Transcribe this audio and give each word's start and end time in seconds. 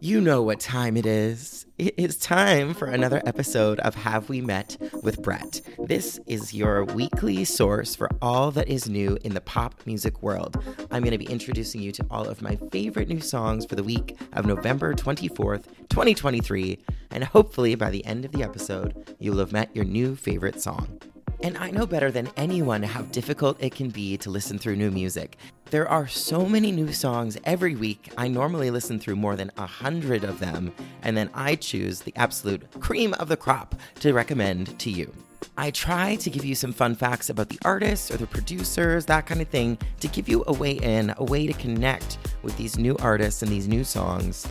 You 0.00 0.20
know 0.20 0.42
what 0.42 0.60
time 0.60 0.96
it 0.96 1.06
is. 1.06 1.66
It 1.76 1.94
is 1.96 2.16
time 2.16 2.72
for 2.72 2.86
another 2.86 3.20
episode 3.26 3.80
of 3.80 3.96
Have 3.96 4.28
We 4.28 4.40
Met 4.40 4.76
with 5.02 5.20
Brett. 5.22 5.60
This 5.86 6.20
is 6.26 6.54
your 6.54 6.84
weekly 6.84 7.44
source 7.44 7.96
for 7.96 8.08
all 8.22 8.52
that 8.52 8.68
is 8.68 8.88
new 8.88 9.18
in 9.24 9.34
the 9.34 9.40
pop 9.40 9.74
music 9.86 10.22
world. 10.22 10.62
I'm 10.92 11.02
going 11.02 11.10
to 11.10 11.18
be 11.18 11.26
introducing 11.26 11.82
you 11.82 11.90
to 11.92 12.06
all 12.12 12.28
of 12.28 12.42
my 12.42 12.56
favorite 12.70 13.08
new 13.08 13.20
songs 13.20 13.66
for 13.66 13.74
the 13.74 13.82
week 13.82 14.16
of 14.34 14.46
November 14.46 14.94
24th, 14.94 15.64
2023, 15.88 16.78
and 17.10 17.24
hopefully 17.24 17.74
by 17.74 17.90
the 17.90 18.06
end 18.06 18.24
of 18.24 18.30
the 18.30 18.44
episode, 18.44 19.16
you'll 19.18 19.38
have 19.38 19.50
met 19.52 19.74
your 19.74 19.84
new 19.84 20.14
favorite 20.14 20.62
song. 20.62 20.97
And 21.40 21.56
I 21.56 21.70
know 21.70 21.86
better 21.86 22.10
than 22.10 22.28
anyone 22.36 22.82
how 22.82 23.02
difficult 23.02 23.62
it 23.62 23.74
can 23.74 23.90
be 23.90 24.16
to 24.18 24.30
listen 24.30 24.58
through 24.58 24.74
new 24.74 24.90
music. 24.90 25.36
There 25.70 25.88
are 25.88 26.08
so 26.08 26.46
many 26.46 26.72
new 26.72 26.92
songs 26.92 27.38
every 27.44 27.76
week. 27.76 28.12
I 28.16 28.26
normally 28.26 28.70
listen 28.72 28.98
through 28.98 29.16
more 29.16 29.36
than 29.36 29.52
a 29.56 29.66
hundred 29.66 30.24
of 30.24 30.40
them, 30.40 30.72
and 31.02 31.16
then 31.16 31.30
I 31.34 31.54
choose 31.54 32.00
the 32.00 32.12
absolute 32.16 32.68
cream 32.80 33.14
of 33.14 33.28
the 33.28 33.36
crop 33.36 33.76
to 34.00 34.12
recommend 34.12 34.76
to 34.80 34.90
you. 34.90 35.12
I 35.56 35.70
try 35.70 36.16
to 36.16 36.30
give 36.30 36.44
you 36.44 36.56
some 36.56 36.72
fun 36.72 36.96
facts 36.96 37.30
about 37.30 37.50
the 37.50 37.58
artists 37.64 38.10
or 38.10 38.16
the 38.16 38.26
producers, 38.26 39.06
that 39.06 39.26
kind 39.26 39.40
of 39.40 39.48
thing, 39.48 39.78
to 40.00 40.08
give 40.08 40.28
you 40.28 40.42
a 40.48 40.52
way 40.52 40.72
in, 40.72 41.14
a 41.18 41.24
way 41.24 41.46
to 41.46 41.52
connect 41.52 42.18
with 42.42 42.56
these 42.56 42.78
new 42.78 42.96
artists 43.00 43.42
and 43.42 43.50
these 43.50 43.68
new 43.68 43.84
songs. 43.84 44.48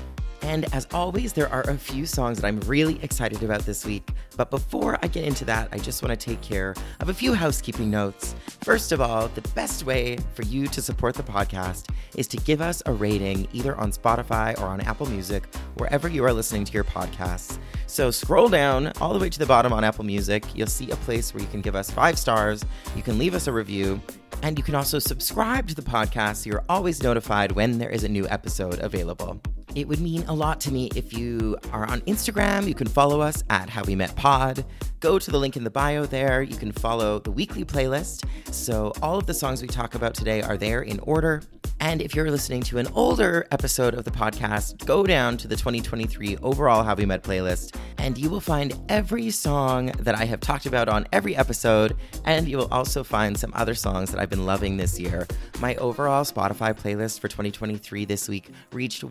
And 0.48 0.74
as 0.74 0.88
always, 0.94 1.34
there 1.34 1.52
are 1.52 1.64
a 1.64 1.78
few 1.78 2.06
songs 2.06 2.40
that 2.40 2.48
I'm 2.48 2.62
really 2.62 3.04
excited 3.04 3.44
about 3.44 3.64
this 3.66 3.86
week. 3.86 4.12
But 4.38 4.50
before 4.50 4.98
I 5.04 5.08
get 5.08 5.26
into 5.26 5.44
that, 5.44 5.68
I 5.74 5.78
just 5.78 6.02
want 6.02 6.18
to 6.18 6.26
take 6.26 6.40
care 6.40 6.74
of 7.02 7.10
a 7.10 7.14
few 7.14 7.34
housekeeping 7.34 7.92
notes. 7.92 8.34
First 8.62 8.94
of 8.94 9.02
all, 9.02 9.28
the 9.28 9.42
best 9.50 9.86
way 9.86 10.16
for 10.36 10.44
you 10.44 10.68
to 10.68 10.82
support 10.82 11.16
the 11.16 11.24
podcast 11.24 11.90
is 12.16 12.30
to 12.30 12.38
give 12.38 12.62
us 12.62 12.82
a 12.86 12.94
rating 12.94 13.50
either 13.52 13.76
on 13.76 13.92
Spotify 13.92 14.58
or 14.62 14.68
on 14.68 14.80
Apple 14.80 15.08
Music, 15.08 15.54
wherever 15.76 16.08
you 16.08 16.24
are 16.24 16.32
listening 16.32 16.64
to 16.64 16.72
your 16.72 16.86
podcasts. 16.86 17.60
So 17.88 18.10
scroll 18.10 18.48
down 18.48 18.94
all 19.02 19.12
the 19.12 19.20
way 19.20 19.30
to 19.30 19.40
the 19.40 19.46
bottom 19.46 19.74
on 19.74 19.84
Apple 19.84 20.06
Music. 20.06 20.46
You'll 20.56 20.68
see 20.68 20.90
a 20.92 20.96
place 20.96 21.34
where 21.34 21.44
you 21.44 21.50
can 21.50 21.60
give 21.60 21.76
us 21.76 21.92
five 21.92 22.18
stars, 22.18 22.64
you 22.96 23.04
can 23.04 23.18
leave 23.18 23.34
us 23.34 23.48
a 23.48 23.52
review, 23.52 24.02
and 24.44 24.58
you 24.58 24.64
can 24.64 24.76
also 24.76 24.98
subscribe 24.98 25.68
to 25.68 25.76
the 25.76 25.82
podcast 25.82 26.38
so 26.38 26.52
you're 26.52 26.64
always 26.70 27.04
notified 27.04 27.52
when 27.52 27.80
there 27.80 27.90
is 27.90 28.06
a 28.06 28.10
new 28.10 28.26
episode 28.30 28.80
available. 28.80 29.42
It 29.76 29.88
would 29.88 30.00
mean 30.00 30.24
a 30.24 30.34
lot 30.34 30.60
to 30.62 30.72
me 30.72 30.90
if 30.96 31.14
you 31.14 31.58
are 31.72 31.86
on 31.86 32.02
Instagram. 32.02 32.68
You 32.68 32.74
can 32.74 32.88
follow 32.88 33.22
us 33.22 33.44
at 33.50 33.70
Have 33.70 33.88
We 33.88 33.96
Met 33.96 34.16
Pod. 34.16 34.66
Go 35.00 35.20
to 35.20 35.30
the 35.30 35.38
link 35.38 35.56
in 35.56 35.64
the 35.64 35.70
bio 35.70 36.06
there. 36.06 36.42
You 36.42 36.56
can 36.56 36.72
follow 36.72 37.20
the 37.20 37.32
weekly 37.32 37.64
playlist. 37.64 38.26
So 38.52 38.92
all 39.02 39.18
of 39.18 39.28
the 39.28 39.34
songs 39.34 39.62
we 39.62 39.68
talk 39.68 39.94
about 39.94 40.16
today 40.16 40.42
are 40.42 40.58
there 40.58 40.82
in 40.82 41.00
order. 41.02 41.44
And 41.80 42.02
if 42.02 42.16
you're 42.16 42.32
listening 42.32 42.64
to 42.64 42.80
an 42.80 42.88
older 42.96 43.48
episode 43.52 43.94
of 43.94 44.04
the 44.04 44.12
podcast, 44.12 44.84
go 44.86 45.04
down 45.04 45.38
to 45.38 45.48
the 45.48 45.56
2023 45.56 46.38
overall 46.42 46.84
Have 46.84 46.98
We 46.98 47.06
Met 47.06 47.24
playlist, 47.24 47.76
and 47.98 48.18
you 48.18 48.30
will 48.30 48.42
find 48.42 48.74
every 48.90 49.30
song 49.30 49.88
that 50.00 50.16
I 50.16 50.26
have 50.26 50.40
talked 50.40 50.66
about 50.66 50.90
on 50.90 51.06
every 51.14 51.36
episode. 51.36 51.96
And 52.26 52.48
you 52.48 52.58
will 52.58 52.68
also 52.72 53.04
find 53.04 53.38
some 53.38 53.52
other 53.56 53.76
songs 53.76 54.12
that 54.12 54.20
I've 54.20 54.30
been 54.30 54.46
loving 54.46 54.78
this 54.78 55.00
year. 55.00 55.28
My 55.60 55.76
overall 55.76 56.24
Spotify 56.24 56.74
playlist 56.74 57.20
for 57.20 57.28
2023 57.28 58.06
this 58.06 58.28
week 58.28 58.50
reached 58.72 59.04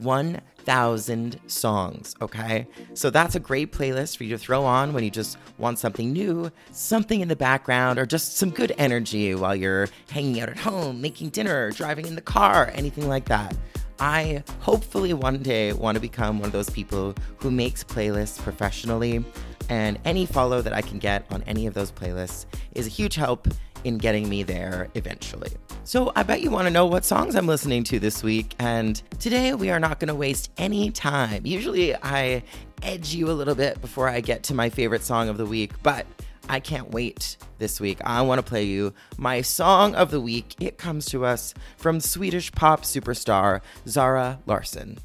1,000 0.66 1.38
songs, 1.46 2.14
okay? 2.20 2.66
So 2.94 3.08
that's 3.08 3.34
a 3.36 3.40
great 3.40 3.72
playlist 3.72 4.16
for 4.16 4.24
you 4.24 4.30
to 4.30 4.38
throw 4.38 4.64
on 4.64 4.92
when 4.92 5.04
you 5.04 5.10
just 5.10 5.38
want 5.58 5.78
something 5.78 6.12
new, 6.12 6.50
something 6.72 7.20
in 7.20 7.28
the 7.28 7.36
background, 7.36 7.98
or 7.98 8.06
just 8.06 8.36
some 8.36 8.50
good 8.50 8.72
energy 8.76 9.34
while 9.34 9.54
you're 9.54 9.88
hanging 10.10 10.40
out 10.40 10.48
at 10.48 10.58
home, 10.58 11.00
making 11.00 11.30
dinner, 11.30 11.70
driving 11.70 12.06
in 12.06 12.16
the 12.16 12.20
car, 12.20 12.72
anything 12.74 13.08
like 13.08 13.26
that. 13.26 13.56
I 14.00 14.42
hopefully 14.60 15.14
one 15.14 15.38
day 15.42 15.72
want 15.72 15.94
to 15.94 16.00
become 16.00 16.40
one 16.40 16.46
of 16.46 16.52
those 16.52 16.68
people 16.68 17.14
who 17.38 17.50
makes 17.50 17.84
playlists 17.84 18.42
professionally, 18.42 19.24
and 19.68 19.98
any 20.04 20.26
follow 20.26 20.60
that 20.62 20.72
I 20.72 20.82
can 20.82 20.98
get 20.98 21.26
on 21.30 21.42
any 21.44 21.66
of 21.66 21.74
those 21.74 21.92
playlists 21.92 22.46
is 22.74 22.86
a 22.86 22.90
huge 22.90 23.14
help 23.14 23.48
in 23.86 23.98
getting 23.98 24.28
me 24.28 24.42
there 24.42 24.88
eventually. 24.94 25.52
So, 25.84 26.10
I 26.16 26.24
bet 26.24 26.40
you 26.42 26.50
want 26.50 26.66
to 26.66 26.72
know 26.72 26.86
what 26.86 27.04
songs 27.04 27.36
I'm 27.36 27.46
listening 27.46 27.84
to 27.84 28.00
this 28.00 28.24
week, 28.24 28.56
and 28.58 29.00
today 29.20 29.54
we 29.54 29.70
are 29.70 29.78
not 29.78 30.00
going 30.00 30.08
to 30.08 30.14
waste 30.14 30.50
any 30.58 30.90
time. 30.90 31.46
Usually, 31.46 31.94
I 31.94 32.42
edge 32.82 33.14
you 33.14 33.30
a 33.30 33.32
little 33.32 33.54
bit 33.54 33.80
before 33.80 34.08
I 34.08 34.20
get 34.20 34.42
to 34.44 34.54
my 34.54 34.70
favorite 34.70 35.04
song 35.04 35.28
of 35.28 35.38
the 35.38 35.46
week, 35.46 35.80
but 35.84 36.04
I 36.48 36.58
can't 36.58 36.90
wait 36.90 37.36
this 37.58 37.80
week. 37.80 37.98
I 38.02 38.22
want 38.22 38.40
to 38.40 38.42
play 38.42 38.64
you 38.64 38.92
my 39.16 39.42
song 39.42 39.94
of 39.94 40.10
the 40.10 40.20
week. 40.20 40.56
It 40.60 40.78
comes 40.78 41.06
to 41.06 41.24
us 41.24 41.54
from 41.76 42.00
Swedish 42.00 42.50
pop 42.50 42.82
superstar 42.82 43.60
Zara 43.86 44.40
Larsson. 44.46 44.98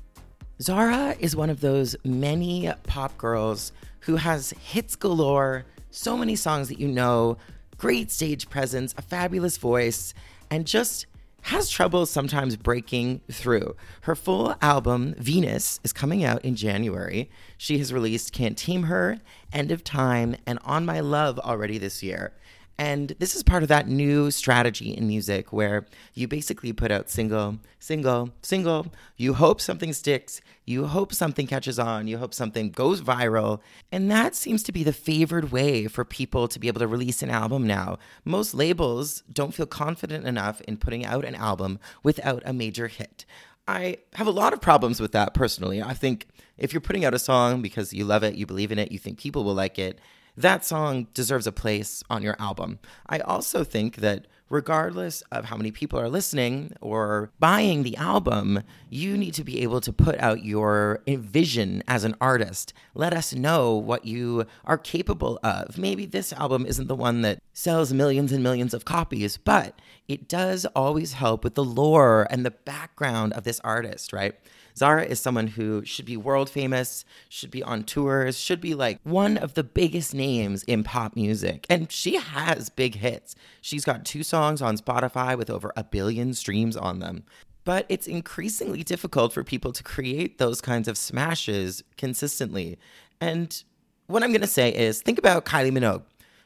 Zara 0.59 1.16
is 1.19 1.36
one 1.36 1.52
of 1.52 1.62
those 1.62 1.96
many 2.03 2.72
pop 2.88 3.16
girls 3.19 3.72
who 4.02 4.16
has 4.16 4.52
hits 4.59 4.96
galore, 4.96 5.66
so 5.92 6.18
many 6.18 6.36
songs 6.36 6.68
that 6.69 6.80
you 6.80 6.88
know, 6.88 7.38
great 7.81 8.12
stage 8.12 8.47
presence, 8.47 8.94
a 8.96 9.02
fabulous 9.02 9.58
voice, 9.58 10.14
and 10.52 10.68
just 10.68 11.08
has 11.42 11.68
trouble 11.68 12.06
sometimes 12.06 12.56
breaking 12.56 13.19
through. 13.31 13.75
Her 14.02 14.16
full 14.16 14.53
album, 14.62 15.16
Venus, 15.18 15.80
is 15.84 15.92
coming 15.92 16.24
out 16.24 16.46
in 16.46 16.56
January. 16.56 17.28
She 17.58 17.80
has 17.80 17.92
released 17.92 18.34
Can't 18.34 18.56
Tame 18.56 18.84
Her, 18.84 19.18
End 19.52 19.72
of 19.72 19.84
Time, 19.84 20.36
and 20.46 20.59
On 20.64 20.86
My 20.86 21.00
Love 21.00 21.40
already 21.40 21.80
this 21.80 22.03
year. 22.03 22.34
And 22.81 23.14
this 23.19 23.36
is 23.36 23.44
part 23.44 23.62
of 23.62 23.69
that 23.69 23.88
new 23.88 24.31
strategy 24.31 24.90
in 24.90 25.08
music 25.08 25.53
where 25.53 25.86
you 26.16 26.28
basically 26.28 26.74
put 26.74 26.90
out 26.90 27.12
single, 27.12 27.59
single, 27.78 28.31
single. 28.42 28.88
You 29.18 29.36
hope 29.36 29.62
something 29.62 29.94
sticks. 29.94 30.42
You 30.66 30.88
hope 30.88 31.14
something 31.14 31.46
catches 31.46 31.78
on. 31.78 32.08
You 32.08 32.18
hope 32.18 32.34
something 32.34 32.72
goes 32.72 33.03
viral. 33.03 33.59
And 33.92 34.09
that 34.09 34.34
seems 34.34 34.64
to 34.64 34.72
be 34.72 34.84
the 34.84 34.94
favored 34.94 35.52
way 35.52 35.86
for 35.86 36.03
people 36.03 36.47
to 36.47 36.58
be 36.58 36.68
able 36.68 36.80
to 36.80 36.88
release 36.88 37.22
an 37.22 37.30
album 37.30 37.68
now. 37.68 38.00
Most 38.25 38.56
labels 38.56 39.22
don't 39.31 39.53
feel 39.53 39.68
confident 39.68 40.25
enough 40.25 40.59
in 40.62 40.78
putting 40.78 41.06
out 41.06 41.24
an 41.24 41.36
album 41.36 41.78
without 42.02 42.42
a 42.48 42.52
major 42.52 42.88
hit. 42.88 43.25
I 43.68 43.98
have 44.13 44.25
a 44.25 44.31
lot 44.31 44.53
of 44.53 44.59
problems 44.59 45.00
with 45.00 45.12
that 45.12 45.36
personally. 45.36 45.84
I 45.84 45.94
think 45.94 46.25
if 46.58 46.74
you're 46.74 46.81
putting 46.81 47.06
out 47.06 47.13
a 47.13 47.19
song 47.19 47.62
because 47.62 47.94
you 47.94 48.06
love 48.06 48.24
it, 48.24 48.34
you 48.34 48.48
believe 48.48 48.72
in 48.72 48.80
it, 48.80 48.92
you 48.92 48.98
think 48.98 49.19
people 49.19 49.44
will 49.44 49.53
like 49.53 49.78
it, 49.78 50.00
that 50.38 50.66
song 50.66 51.08
deserves 51.14 51.47
a 51.47 51.52
place 51.52 52.03
on 52.09 52.24
your 52.24 52.36
album. 52.40 52.80
I 53.08 53.19
also 53.19 53.64
think 53.64 53.97
that 53.97 54.28
regardless 54.52 55.22
of 55.31 55.46
how 55.46 55.56
many 55.56 55.72
people 55.72 55.97
are 55.97 56.09
listening 56.09 56.74
or 56.81 57.31
buying 57.40 57.84
the 57.84 57.96
album, 57.96 58.62
you 58.90 59.18
need 59.18 59.34
to 59.34 59.46
be 59.46 59.62
able 59.62 59.80
to 59.80 59.94
put 59.94 60.19
out 60.19 60.44
your 60.44 61.02
vision 61.08 61.81
as 61.88 62.03
an 62.03 62.14
artist. 62.19 62.74
Let 62.94 63.14
us 63.14 63.34
know 63.34 63.74
what 63.75 64.06
you 64.06 64.46
are 64.66 64.78
capable 64.78 65.40
of. 65.42 65.78
Maybe 65.78 66.06
this 66.06 66.34
album 66.34 66.66
isn't 66.66 66.88
the 66.88 66.96
one 66.96 67.22
that 67.22 67.40
sells 67.53 67.94
millions 67.94 68.34
and 68.34 68.44
millions 68.44 68.74
of 68.74 68.84
copies, 68.84 69.38
but 69.38 69.80
it 70.09 70.28
does 70.28 70.66
always 70.75 71.13
help 71.13 71.46
with 71.46 71.56
the 71.56 71.63
lore 71.63 72.28
and 72.30 72.46
the 72.46 72.52
background 72.52 73.31
of 73.34 73.46
this 73.46 73.62
artist, 73.62 74.12
right? 74.12 74.36
Zara 74.78 75.04
is 75.04 75.20
someone 75.20 75.48
who 75.48 75.84
should 75.86 76.06
be 76.06 76.18
world 76.18 76.50
famous, 76.50 77.06
should 77.30 77.52
be 77.52 77.64
on 77.64 77.84
tours, 77.84 78.38
should 78.38 78.62
be 78.62 78.74
like 78.74 79.00
one 79.04 79.38
of 79.38 79.54
the 79.54 79.64
biggest 79.64 80.14
names 80.14 80.64
in 80.64 80.84
pop 80.84 81.16
music. 81.16 81.66
And 81.70 81.92
she 81.92 82.16
has 82.16 82.70
big 82.70 82.96
hits. 82.96 83.36
She's 83.62 83.86
got 83.86 84.06
two 84.06 84.24
songs 84.24 84.62
on 84.62 84.78
Spotify 84.78 85.38
with 85.38 85.50
over 85.50 85.72
a 85.76 85.84
billion 85.84 86.34
streams 86.34 86.78
on 86.78 87.00
them. 87.00 87.24
But 87.64 87.86
it's 87.90 88.08
increasingly 88.08 88.84
difficult 88.84 89.34
for 89.34 89.44
people 89.44 89.72
to 89.72 89.84
create 89.84 90.38
those 90.38 90.62
kinds 90.62 90.88
of 90.88 90.98
smashes 90.98 91.84
consistently. 91.96 92.80
And 93.20 93.64
what 94.08 94.24
I'm 94.24 94.31
going 94.31 94.42
to 94.42 94.48
say 94.48 94.70
is 94.70 95.02
think 95.02 95.20
about 95.20 95.46
Kylie 95.46 95.72
Minogue. 95.72 96.04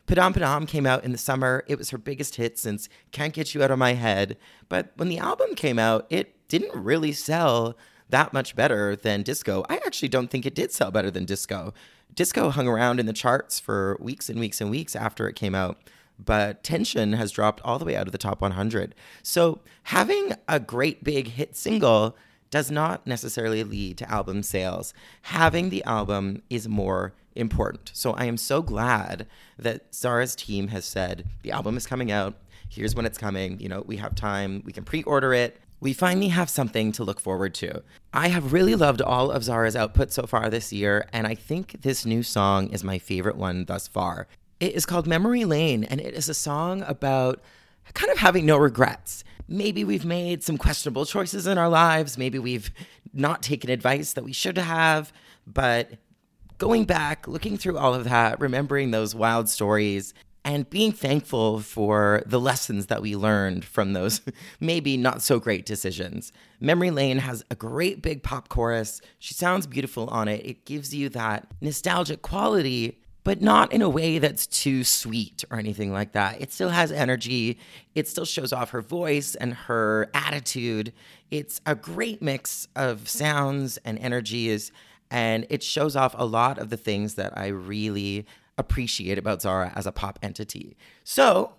Padam 0.08 0.35
Padam 0.35 0.68
came 0.68 0.85
out 0.85 1.03
in 1.03 1.12
the 1.12 1.18
summer. 1.18 1.64
It 1.68 1.78
was 1.78 1.90
her 1.90 1.97
biggest 1.97 2.35
hit 2.35 2.59
since 2.59 2.90
Can't 3.12 3.34
Get 3.34 3.56
You 3.56 3.64
Out 3.64 3.72
of 3.72 3.80
My 3.80 3.94
Head. 3.94 4.38
But 4.69 4.91
when 4.97 5.08
the 5.08 5.18
album 5.18 5.56
came 5.56 5.80
out, 5.80 6.06
it 6.09 6.47
didn't 6.47 6.75
really 6.75 7.12
sell 7.12 7.75
that 8.09 8.33
much 8.33 8.55
better 8.55 8.95
than 8.95 9.23
disco. 9.23 9.66
I 9.69 9.78
actually 9.78 10.09
don't 10.09 10.29
think 10.29 10.46
it 10.46 10.55
did 10.55 10.72
sell 10.72 10.91
better 10.91 11.11
than 11.11 11.25
disco. 11.25 11.73
Disco 12.13 12.49
hung 12.49 12.67
around 12.67 12.99
in 12.99 13.05
the 13.05 13.13
charts 13.13 13.59
for 13.59 13.97
weeks 13.99 14.29
and 14.29 14.40
weeks 14.40 14.61
and 14.61 14.69
weeks 14.69 14.96
after 14.96 15.28
it 15.28 15.35
came 15.35 15.55
out, 15.55 15.78
but 16.23 16.63
Tension 16.63 17.13
has 17.13 17.31
dropped 17.31 17.61
all 17.63 17.78
the 17.78 17.85
way 17.85 17.96
out 17.96 18.07
of 18.07 18.11
the 18.11 18.17
top 18.17 18.41
100. 18.41 18.96
So 19.22 19.59
having 19.84 20.34
a 20.47 20.59
great 20.59 21.03
big 21.03 21.29
hit 21.29 21.55
single 21.55 22.16
does 22.52 22.72
not 22.72 23.05
necessarily 23.05 23.63
lead 23.63 23.97
to 23.97 24.09
album 24.09 24.43
sales. 24.43 24.93
Having 25.23 25.72
the 25.72 25.84
album 25.84 26.41
is 26.49 26.69
more 26.69 27.13
important. 27.35 27.91
So 27.93 28.13
I 28.13 28.25
am 28.25 28.37
so 28.37 28.61
glad 28.61 29.28
that 29.59 29.93
Zara's 29.93 30.35
team 30.35 30.69
has 30.69 30.85
said 30.85 31.28
the 31.41 31.51
album 31.51 31.75
is 31.75 31.85
coming 31.85 32.11
out. 32.11 32.35
Here's 32.69 32.96
when 32.96 33.05
it's 33.05 33.17
coming. 33.17 33.59
You 33.59 33.67
know, 33.67 33.84
we 33.85 33.97
have 33.97 34.16
time. 34.16 34.61
We 34.66 34.72
can 34.72 34.85
pre 34.85 35.03
order 35.03 35.34
it 35.34 35.59
we 35.79 35.93
finally 35.93 36.29
have 36.29 36.49
something 36.49 36.91
to 36.93 37.03
look 37.03 37.19
forward 37.19 37.53
to. 37.55 37.83
I 38.13 38.29
have 38.29 38.53
really 38.53 38.75
loved 38.75 39.01
all 39.01 39.29
of 39.31 39.43
Zara's 39.43 39.75
output 39.75 40.11
so 40.11 40.25
far 40.25 40.49
this 40.49 40.72
year, 40.73 41.07
and 41.11 41.27
I 41.27 41.35
think 41.35 41.81
this 41.81 42.05
new 42.05 42.23
song 42.23 42.69
is 42.69 42.83
my 42.83 42.97
favorite 42.97 43.35
one 43.37 43.66
thus 43.66 43.87
far. 43.87 44.27
It 44.59 44.73
is 44.73 44.85
called 44.85 45.05
Memory 45.05 45.45
Lane, 45.45 45.83
and 45.83 45.99
it 45.99 46.13
is 46.13 46.29
a 46.29 46.33
song 46.33 46.83
about 46.87 47.41
kind 47.93 48.11
of 48.11 48.17
having 48.17 48.45
no 48.45 48.57
regrets. 48.57 49.23
maybe 49.47 49.83
we've 49.83 50.05
made 50.05 50.43
some 50.43 50.57
questionable 50.57 51.05
choices 51.05 51.45
in 51.45 51.57
our 51.57 51.69
lives. 51.69 52.17
Maybe 52.17 52.39
we've 52.39 52.72
not 53.13 53.43
taken 53.43 53.69
advice 53.69 54.13
that 54.13 54.23
we 54.23 54.33
should 54.33 54.57
have. 54.57 55.13
But 55.45 55.91
going 56.57 56.85
back, 56.85 57.27
looking 57.27 57.57
through 57.57 57.77
all 57.77 57.93
of 57.93 58.05
that, 58.05 58.39
remembering 58.39 58.91
those 58.91 59.13
wild 59.13 59.47
stories, 59.49 60.13
and 60.46 60.70
being 60.70 60.92
thankful 60.92 61.59
for 61.59 62.22
the 62.28 62.40
lessons 62.40 62.86
that 62.86 63.02
we 63.02 63.16
learned 63.16 63.66
from 63.66 63.94
those 63.94 64.22
maybe 64.59 64.96
not 64.96 65.24
so 65.24 65.40
great 65.40 65.66
decisions. 65.66 66.32
Memory 66.59 66.92
Lane 66.92 67.18
has 67.18 67.44
a 67.50 67.56
great 67.56 68.03
big 68.03 68.22
pop 68.22 68.47
chorus. 68.47 69.02
She 69.18 69.34
sounds 69.34 69.66
beautiful 69.66 70.08
on 70.09 70.28
it. 70.28 70.46
It 70.46 70.66
gives 70.66 70.94
you 70.94 71.09
that 71.09 71.47
nostalgic 71.62 72.22
quality, 72.22 73.00
but 73.24 73.42
not 73.42 73.74
in 73.74 73.82
a 73.82 73.90
way 73.90 74.20
that's 74.20 74.46
too 74.46 74.84
sweet 74.84 75.44
or 75.50 75.58
anything 75.58 75.92
like 75.92 76.12
that. 76.12 76.40
It 76.40 76.53
still 76.53 76.70
has 76.70 76.92
energy. 76.92 77.58
It 77.96 78.08
still 78.08 78.26
shows 78.26 78.53
off 78.53 78.70
her 78.70 78.84
voice 78.84 79.34
and 79.34 79.56
her 79.56 80.12
attitude. 80.14 80.94
It's 81.32 81.59
a 81.66 81.74
great 81.74 82.22
mix 82.22 82.68
of 82.76 83.09
sounds 83.09 83.78
and 83.78 83.97
energies, 83.97 84.72
and 85.09 85.47
it 85.50 85.64
shows 85.64 85.96
off 85.96 86.14
a 86.16 86.26
lot 86.26 86.59
of 86.59 86.70
the 86.70 86.78
things 86.78 87.16
that 87.16 87.36
I 87.36 87.47
really 87.47 88.28
appreciate 88.57 89.17
about 89.17 89.41
Zara 89.41 89.72
as 89.75 89.85
a 89.85 89.91
pop 89.91 90.19
entity. 90.22 90.78
So 91.03 91.53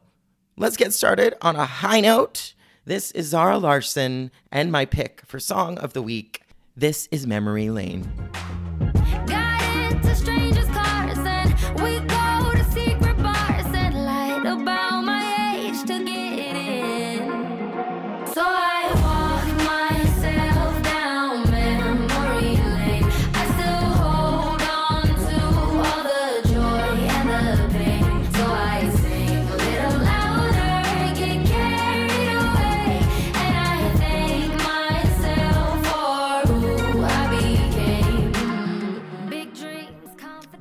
let's 0.57 0.77
get 0.77 0.93
started 0.93 1.35
on 1.43 1.57
a 1.57 1.67
high 1.67 2.01
note. 2.01 2.55
This 2.85 3.11
is 3.13 3.27
Zara 3.27 3.59
Larsson 3.59 4.31
and 4.53 4.71
my 4.71 4.85
pick 4.85 5.23
for 5.27 5.41
Song 5.41 5.79
of 5.79 5.93
the 5.93 6.03
Week. 6.03 6.43
This 6.77 7.09
is 7.11 7.27
Memory 7.27 7.71
Lane. 7.71 8.09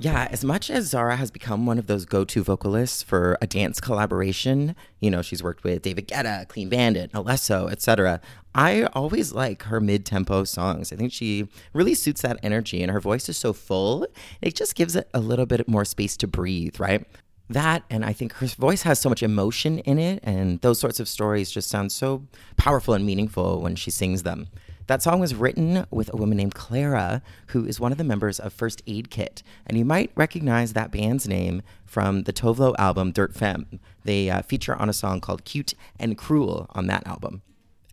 Yeah, 0.06 0.28
as 0.30 0.46
much 0.46 0.70
as 0.70 0.86
Zara 0.86 1.16
has 1.16 1.32
become 1.32 1.66
one 1.66 1.80
of 1.80 1.88
those 1.88 2.06
go 2.06 2.24
to 2.26 2.44
vocalists 2.44 3.02
for 3.02 3.40
a 3.42 3.48
dance 3.48 3.82
collaboration, 3.82 4.76
you 5.00 5.10
know, 5.10 5.24
she's 5.24 5.42
worked 5.42 5.64
with 5.64 5.82
David 5.82 6.08
Guetta, 6.08 6.48
Clean 6.48 6.70
Bandit, 6.70 7.12
Alesso, 7.14 7.72
etc. 7.72 8.22
I 8.54 8.84
always 8.94 9.34
like 9.34 9.64
her 9.64 9.80
mid 9.80 10.06
tempo 10.06 10.44
songs. 10.44 10.94
I 10.94 10.96
think 10.96 11.12
she 11.12 11.48
really 11.74 11.96
suits 11.96 12.22
that 12.22 12.38
energy, 12.44 12.84
and 12.84 12.92
her 12.92 13.00
voice 13.00 13.28
is 13.30 13.38
so 13.38 13.52
full, 13.52 14.06
it 14.44 14.54
just 14.54 14.76
gives 14.76 14.96
it 14.96 15.10
a 15.12 15.20
little 15.20 15.48
bit 15.48 15.68
more 15.68 15.86
space 15.86 16.16
to 16.18 16.28
breathe, 16.28 16.80
right? 16.80 17.04
That, 17.50 17.84
and 17.90 18.06
I 18.06 18.14
think 18.14 18.34
her 18.34 18.46
voice 18.46 18.84
has 18.84 19.00
so 19.00 19.10
much 19.10 19.24
emotion 19.24 19.80
in 19.80 19.98
it, 19.98 20.20
and 20.22 20.62
those 20.62 20.78
sorts 20.78 21.00
of 21.00 21.08
stories 21.08 21.50
just 21.50 21.68
sound 21.68 21.92
so 21.92 22.28
powerful 22.58 22.94
and 22.94 23.08
meaningful 23.08 23.60
when 23.60 23.76
she 23.76 23.90
sings 23.90 24.22
them. 24.22 24.50
That 24.88 25.02
song 25.02 25.20
was 25.20 25.34
written 25.34 25.88
with 25.90 26.14
a 26.14 26.18
woman 26.18 26.38
named 26.38 26.54
Klara, 26.54 27.24
who 27.48 27.66
is 27.66 27.80
one 27.80 27.92
of 27.92 27.98
the 27.98 28.04
members 28.04 28.40
of 28.40 28.54
First 28.54 28.84
Aid 28.86 29.10
Kit. 29.10 29.42
And 29.66 29.78
you 29.78 29.86
might 29.86 30.12
recognize 30.16 30.74
that 30.74 30.92
band's 30.92 31.28
name 31.28 31.64
from 31.86 32.24
the 32.24 32.34
Tove 32.34 32.60
Lo 32.60 32.76
album 32.78 33.12
Dirt 33.12 33.34
Femme. 33.34 33.80
They 34.04 34.30
uh, 34.30 34.44
feature 34.44 34.76
on 34.76 34.88
a 34.88 34.94
song 34.94 35.22
called 35.22 35.44
Cute 35.44 35.74
and 36.00 36.18
Cruel 36.18 36.68
on 36.76 36.86
that 36.88 37.08
album. 37.08 37.42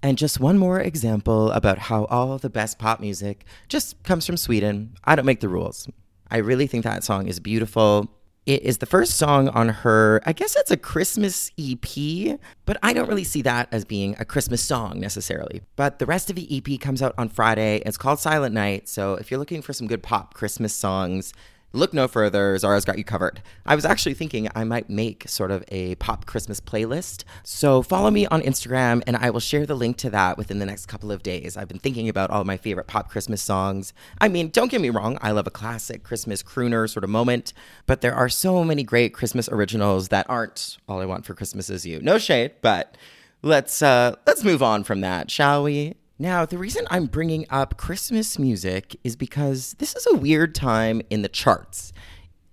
And 0.03 0.19
just 0.19 0.41
one 0.41 0.59
more 0.59 0.81
example 0.81 1.51
about 1.53 1.79
how 1.79 2.05
all 2.07 2.37
the 2.37 2.51
best 2.51 2.79
pop 2.79 3.01
music 3.01 3.47
just 3.69 4.03
comes 4.03 4.27
from 4.27 4.37
Sweden. 4.37 4.95
I 5.05 5.17
don't 5.17 5.25
make 5.25 5.41
the 5.41 5.49
rules. 5.49 5.89
I 6.31 6.39
really 6.39 6.67
think 6.67 6.85
that 6.85 7.05
song 7.05 7.27
is 7.27 7.41
beautiful. 7.41 8.11
It 8.45 8.63
is 8.63 8.79
the 8.79 8.87
first 8.87 9.15
song 9.15 9.49
on 9.51 9.69
her, 9.69 10.21
I 10.27 10.33
guess 10.33 10.57
it's 10.57 10.73
a 10.73 10.77
Christmas 10.77 11.53
EP, 11.57 12.41
but 12.67 12.77
I 12.83 12.93
don't 12.93 13.09
really 13.09 13.23
see 13.23 13.41
that 13.43 13.69
as 13.71 13.85
being 13.85 14.17
a 14.19 14.25
Christmas 14.25 14.61
song 14.61 14.99
necessarily. 14.99 15.63
But 15.77 16.01
the 16.01 16.07
rest 16.07 16.29
of 16.29 16.35
the 16.35 16.49
EP 16.51 16.81
comes 16.81 17.03
out 17.03 17.15
on 17.17 17.29
Friday. 17.29 17.83
It's 17.87 17.97
called 17.97 18.19
Silent 18.19 18.53
Night. 18.53 18.89
So 18.89 19.15
if 19.15 19.31
you're 19.31 19.39
looking 19.39 19.63
for 19.63 19.73
some 19.73 19.87
good 19.87 20.03
pop 20.03 20.35
Christmas 20.35 20.75
songs, 20.75 21.33
Look 21.75 21.95
no 21.95 22.07
further, 22.07 22.59
Zara's 22.59 22.85
got 22.85 22.99
you 22.99 23.05
covered. 23.05 23.41
I 23.65 23.75
was 23.75 23.87
actually 23.87 24.13
thinking 24.13 24.49
I 24.55 24.65
might 24.65 24.91
make 24.91 25.27
sort 25.27 25.51
of 25.51 25.65
a 25.69 25.95
pop 25.95 26.27
Christmas 26.27 26.61
playlist. 26.61 27.25
So 27.45 27.81
follow 27.81 28.11
me 28.11 28.27
on 28.27 28.43
Instagram 28.43 29.03
and 29.07 29.17
I 29.17 29.31
will 29.31 29.41
share 29.41 29.65
the 29.65 29.75
link 29.75 29.97
to 29.99 30.11
that 30.11 30.37
within 30.37 30.59
the 30.59 30.67
next 30.67 30.87
couple 30.87 31.11
of 31.11 31.23
days. 31.23 31.57
I've 31.57 31.69
been 31.69 31.79
thinking 31.79 32.11
about 32.11 32.31
all 32.31 32.45
my 32.45 32.59
favorite 32.59 32.89
pop 32.89 33.09
Christmas 33.09 33.41
songs. 33.41 33.95
I 34.21 34.29
mean, 34.29 34.51
don't 34.51 34.71
get 34.71 34.83
me 34.83 34.91
wrong, 34.91 35.17
I 35.23 35.31
love 35.31 35.47
a 35.47 35.51
classic 35.51 36.03
Christmas 36.03 36.43
crooner 36.43 36.89
sort 36.91 37.05
of 37.05 37.11
moment, 37.11 37.55
but 37.87 38.03
there 38.03 38.15
are 38.15 38.29
so 38.29 38.63
many 38.65 38.83
great 38.83 39.15
Christmas 39.15 39.49
originals 39.49 40.09
that 40.09 40.29
aren't 40.29 40.77
All 40.89 41.01
I 41.01 41.07
Want 41.07 41.25
for 41.25 41.33
Christmas 41.33 41.71
Is 41.71 41.87
You. 41.87 42.01
No 42.03 42.19
shade, 42.19 42.53
but 42.61 42.97
let's 43.43 43.81
uh 43.83 44.15
let's 44.27 44.45
move 44.45 44.63
on 44.63 44.85
from 44.85 45.01
that, 45.01 45.31
shall 45.31 45.63
we? 45.63 45.95
Now, 46.19 46.45
the 46.45 46.59
reason 46.59 46.87
I'm 46.91 47.07
bringing 47.07 47.47
up 47.51 47.77
Christmas 47.77 48.39
music 48.39 48.97
is 49.03 49.17
because 49.17 49.75
this 49.79 49.97
is 49.97 50.07
a 50.07 50.17
weird 50.17 50.55
time 50.55 51.03
in 51.11 51.23
the 51.23 51.29
charts. 51.29 51.93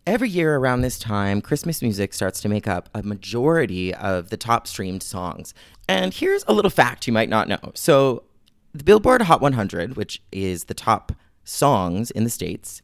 Every 0.07 0.29
year 0.29 0.55
around 0.55 0.81
this 0.81 0.97
time, 0.97 1.41
Christmas 1.41 1.81
music 1.81 2.13
starts 2.13 2.41
to 2.41 2.49
make 2.49 2.67
up 2.67 2.89
a 2.93 3.03
majority 3.03 3.93
of 3.93 4.29
the 4.29 4.37
top 4.37 4.65
streamed 4.65 5.03
songs. 5.03 5.53
And 5.87 6.13
here's 6.13 6.43
a 6.47 6.53
little 6.53 6.71
fact 6.71 7.05
you 7.05 7.13
might 7.13 7.29
not 7.29 7.47
know. 7.47 7.59
So, 7.75 8.23
the 8.73 8.83
Billboard 8.83 9.23
Hot 9.23 9.41
100, 9.41 9.95
which 9.95 10.21
is 10.31 10.65
the 10.65 10.73
top 10.73 11.11
songs 11.43 12.11
in 12.11 12.23
the 12.23 12.29
States, 12.29 12.81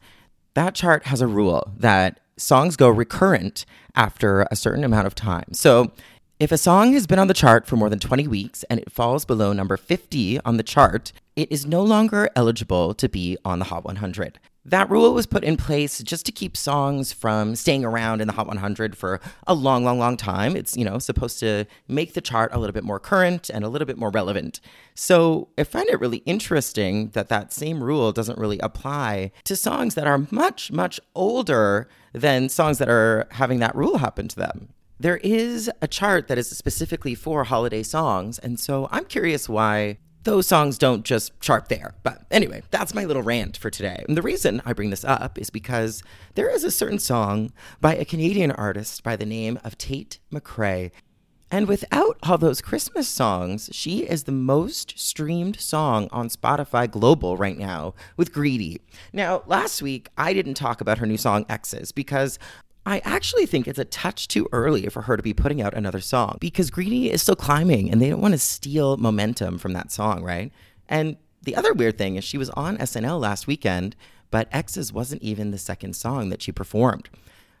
that 0.54 0.74
chart 0.74 1.06
has 1.06 1.20
a 1.20 1.26
rule 1.26 1.72
that 1.76 2.20
songs 2.36 2.76
go 2.76 2.88
recurrent 2.88 3.64
after 3.94 4.46
a 4.50 4.56
certain 4.56 4.84
amount 4.84 5.06
of 5.06 5.14
time. 5.14 5.52
So, 5.52 5.92
if 6.38 6.52
a 6.52 6.58
song 6.58 6.92
has 6.92 7.06
been 7.06 7.18
on 7.18 7.28
the 7.28 7.34
chart 7.34 7.66
for 7.66 7.76
more 7.76 7.88
than 7.88 7.98
20 7.98 8.28
weeks 8.28 8.62
and 8.64 8.78
it 8.78 8.92
falls 8.92 9.24
below 9.24 9.54
number 9.54 9.78
50 9.78 10.38
on 10.40 10.58
the 10.58 10.62
chart, 10.62 11.12
it 11.34 11.50
is 11.50 11.64
no 11.64 11.82
longer 11.82 12.28
eligible 12.36 12.92
to 12.92 13.08
be 13.08 13.38
on 13.42 13.58
the 13.58 13.64
Hot 13.64 13.84
100. 13.84 14.38
That 14.62 14.90
rule 14.90 15.14
was 15.14 15.26
put 15.26 15.44
in 15.44 15.56
place 15.56 16.02
just 16.02 16.26
to 16.26 16.32
keep 16.32 16.54
songs 16.54 17.10
from 17.10 17.54
staying 17.54 17.86
around 17.86 18.20
in 18.20 18.26
the 18.26 18.34
Hot 18.34 18.46
100 18.48 18.98
for 18.98 19.18
a 19.46 19.54
long, 19.54 19.82
long, 19.82 19.98
long 19.98 20.18
time. 20.18 20.56
It's, 20.56 20.76
you 20.76 20.84
know, 20.84 20.98
supposed 20.98 21.40
to 21.40 21.64
make 21.88 22.12
the 22.12 22.20
chart 22.20 22.52
a 22.52 22.58
little 22.58 22.74
bit 22.74 22.84
more 22.84 23.00
current 23.00 23.48
and 23.48 23.64
a 23.64 23.70
little 23.70 23.86
bit 23.86 23.96
more 23.96 24.10
relevant. 24.10 24.60
So 24.94 25.48
I 25.56 25.64
find 25.64 25.88
it 25.88 26.00
really 26.00 26.18
interesting 26.26 27.10
that 27.10 27.30
that 27.30 27.50
same 27.50 27.82
rule 27.82 28.12
doesn't 28.12 28.38
really 28.38 28.58
apply 28.58 29.32
to 29.44 29.56
songs 29.56 29.94
that 29.94 30.06
are 30.06 30.26
much, 30.30 30.70
much 30.70 31.00
older 31.14 31.88
than 32.12 32.50
songs 32.50 32.76
that 32.76 32.90
are 32.90 33.26
having 33.30 33.60
that 33.60 33.74
rule 33.74 33.98
happen 33.98 34.28
to 34.28 34.36
them. 34.36 34.68
There 34.98 35.18
is 35.18 35.70
a 35.82 35.88
chart 35.88 36.26
that 36.28 36.38
is 36.38 36.48
specifically 36.48 37.14
for 37.14 37.44
holiday 37.44 37.82
songs, 37.82 38.38
and 38.38 38.58
so 38.58 38.88
I'm 38.90 39.04
curious 39.04 39.46
why 39.46 39.98
those 40.24 40.46
songs 40.46 40.78
don't 40.78 41.04
just 41.04 41.38
chart 41.38 41.68
there. 41.68 41.94
But 42.02 42.22
anyway, 42.30 42.62
that's 42.70 42.94
my 42.94 43.04
little 43.04 43.22
rant 43.22 43.58
for 43.58 43.70
today. 43.70 44.04
And 44.08 44.16
the 44.16 44.22
reason 44.22 44.62
I 44.64 44.72
bring 44.72 44.90
this 44.90 45.04
up 45.04 45.38
is 45.38 45.50
because 45.50 46.02
there 46.34 46.48
is 46.48 46.64
a 46.64 46.70
certain 46.70 46.98
song 46.98 47.52
by 47.80 47.94
a 47.94 48.06
Canadian 48.06 48.50
artist 48.50 49.02
by 49.02 49.16
the 49.16 49.26
name 49.26 49.60
of 49.62 49.76
Tate 49.78 50.18
McRae. 50.32 50.90
And 51.48 51.68
without 51.68 52.18
all 52.24 52.38
those 52.38 52.60
Christmas 52.60 53.06
songs, 53.06 53.70
she 53.72 54.00
is 54.00 54.24
the 54.24 54.32
most 54.32 54.98
streamed 54.98 55.60
song 55.60 56.08
on 56.10 56.28
Spotify 56.28 56.90
Global 56.90 57.36
right 57.36 57.56
now 57.56 57.94
with 58.16 58.32
Greedy. 58.32 58.80
Now, 59.12 59.44
last 59.46 59.80
week, 59.80 60.08
I 60.16 60.32
didn't 60.32 60.54
talk 60.54 60.80
about 60.80 60.98
her 60.98 61.06
new 61.06 61.16
song 61.16 61.46
Exes 61.48 61.92
because 61.92 62.40
I 62.86 63.00
actually 63.04 63.46
think 63.46 63.66
it's 63.66 63.80
a 63.80 63.84
touch 63.84 64.28
too 64.28 64.48
early 64.52 64.88
for 64.88 65.02
her 65.02 65.16
to 65.16 65.22
be 65.22 65.34
putting 65.34 65.60
out 65.60 65.74
another 65.74 66.00
song 66.00 66.38
because 66.40 66.70
Greedy 66.70 67.10
is 67.10 67.20
still 67.20 67.34
climbing 67.34 67.90
and 67.90 68.00
they 68.00 68.08
don't 68.08 68.20
want 68.20 68.32
to 68.32 68.38
steal 68.38 68.96
momentum 68.96 69.58
from 69.58 69.72
that 69.72 69.90
song, 69.90 70.22
right? 70.22 70.52
And 70.88 71.16
the 71.42 71.56
other 71.56 71.72
weird 71.72 71.98
thing 71.98 72.14
is 72.14 72.22
she 72.22 72.38
was 72.38 72.48
on 72.50 72.78
SNL 72.78 73.20
last 73.20 73.48
weekend, 73.48 73.96
but 74.30 74.48
Exes 74.52 74.92
wasn't 74.92 75.20
even 75.20 75.50
the 75.50 75.58
second 75.58 75.96
song 75.96 76.28
that 76.28 76.40
she 76.40 76.52
performed. 76.52 77.08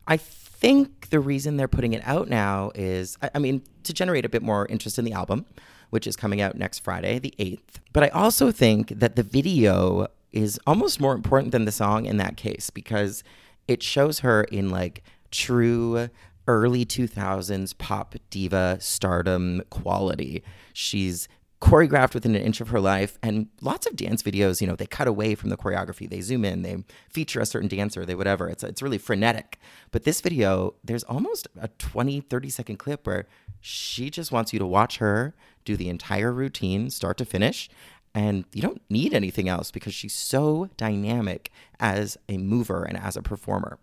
I 0.06 0.16
think 0.16 1.10
the 1.10 1.18
reason 1.18 1.56
they're 1.56 1.66
putting 1.66 1.92
it 1.92 2.02
out 2.06 2.28
now 2.28 2.70
is, 2.76 3.18
I 3.34 3.40
mean, 3.40 3.62
to 3.82 3.92
generate 3.92 4.24
a 4.24 4.28
bit 4.28 4.42
more 4.42 4.66
interest 4.66 4.96
in 4.96 5.04
the 5.04 5.12
album, 5.12 5.44
which 5.90 6.06
is 6.06 6.14
coming 6.14 6.40
out 6.40 6.56
next 6.56 6.80
Friday, 6.84 7.18
the 7.18 7.34
8th. 7.40 7.80
But 7.92 8.04
I 8.04 8.08
also 8.08 8.52
think 8.52 8.90
that 8.90 9.16
the 9.16 9.24
video 9.24 10.06
is 10.30 10.60
almost 10.68 11.00
more 11.00 11.14
important 11.14 11.50
than 11.50 11.64
the 11.64 11.72
song 11.72 12.06
in 12.06 12.16
that 12.18 12.36
case 12.36 12.70
because 12.70 13.24
it 13.66 13.82
shows 13.82 14.20
her 14.20 14.44
in 14.44 14.70
like 14.70 15.02
true 15.30 16.08
early 16.48 16.84
2000s 16.84 17.76
pop 17.78 18.14
diva 18.30 18.78
stardom 18.80 19.62
quality. 19.70 20.42
She's 20.72 21.28
choreographed 21.60 22.12
within 22.12 22.34
an 22.34 22.42
inch 22.42 22.60
of 22.60 22.68
her 22.68 22.78
life 22.78 23.18
and 23.22 23.48
lots 23.62 23.86
of 23.86 23.96
dance 23.96 24.22
videos 24.22 24.60
you 24.60 24.66
know 24.66 24.76
they 24.76 24.86
cut 24.86 25.08
away 25.08 25.34
from 25.34 25.50
the 25.50 25.56
choreography. 25.56 26.08
They 26.08 26.20
zoom 26.20 26.44
in 26.44 26.62
they 26.62 26.84
feature 27.08 27.40
a 27.40 27.46
certain 27.46 27.68
dancer 27.68 28.04
they 28.04 28.14
whatever. 28.14 28.48
It's 28.48 28.62
it's 28.62 28.82
really 28.82 28.98
frenetic. 28.98 29.58
But 29.90 30.04
this 30.04 30.20
video 30.20 30.74
there's 30.84 31.04
almost 31.04 31.48
a 31.58 31.68
20 31.78 32.20
30 32.20 32.50
second 32.50 32.76
clip 32.76 33.06
where 33.06 33.26
she 33.60 34.10
just 34.10 34.30
wants 34.30 34.52
you 34.52 34.58
to 34.58 34.66
watch 34.66 34.98
her 34.98 35.34
do 35.64 35.76
the 35.76 35.88
entire 35.88 36.32
routine 36.32 36.90
start 36.90 37.16
to 37.18 37.24
finish 37.24 37.68
and 38.14 38.44
you 38.52 38.62
don't 38.62 38.80
need 38.88 39.12
anything 39.12 39.48
else 39.48 39.70
because 39.70 39.92
she's 39.92 40.14
so 40.14 40.70
dynamic 40.76 41.50
as 41.80 42.16
a 42.28 42.38
mover 42.38 42.84
and 42.84 42.96
as 42.96 43.16
a 43.16 43.22
performer 43.22 43.78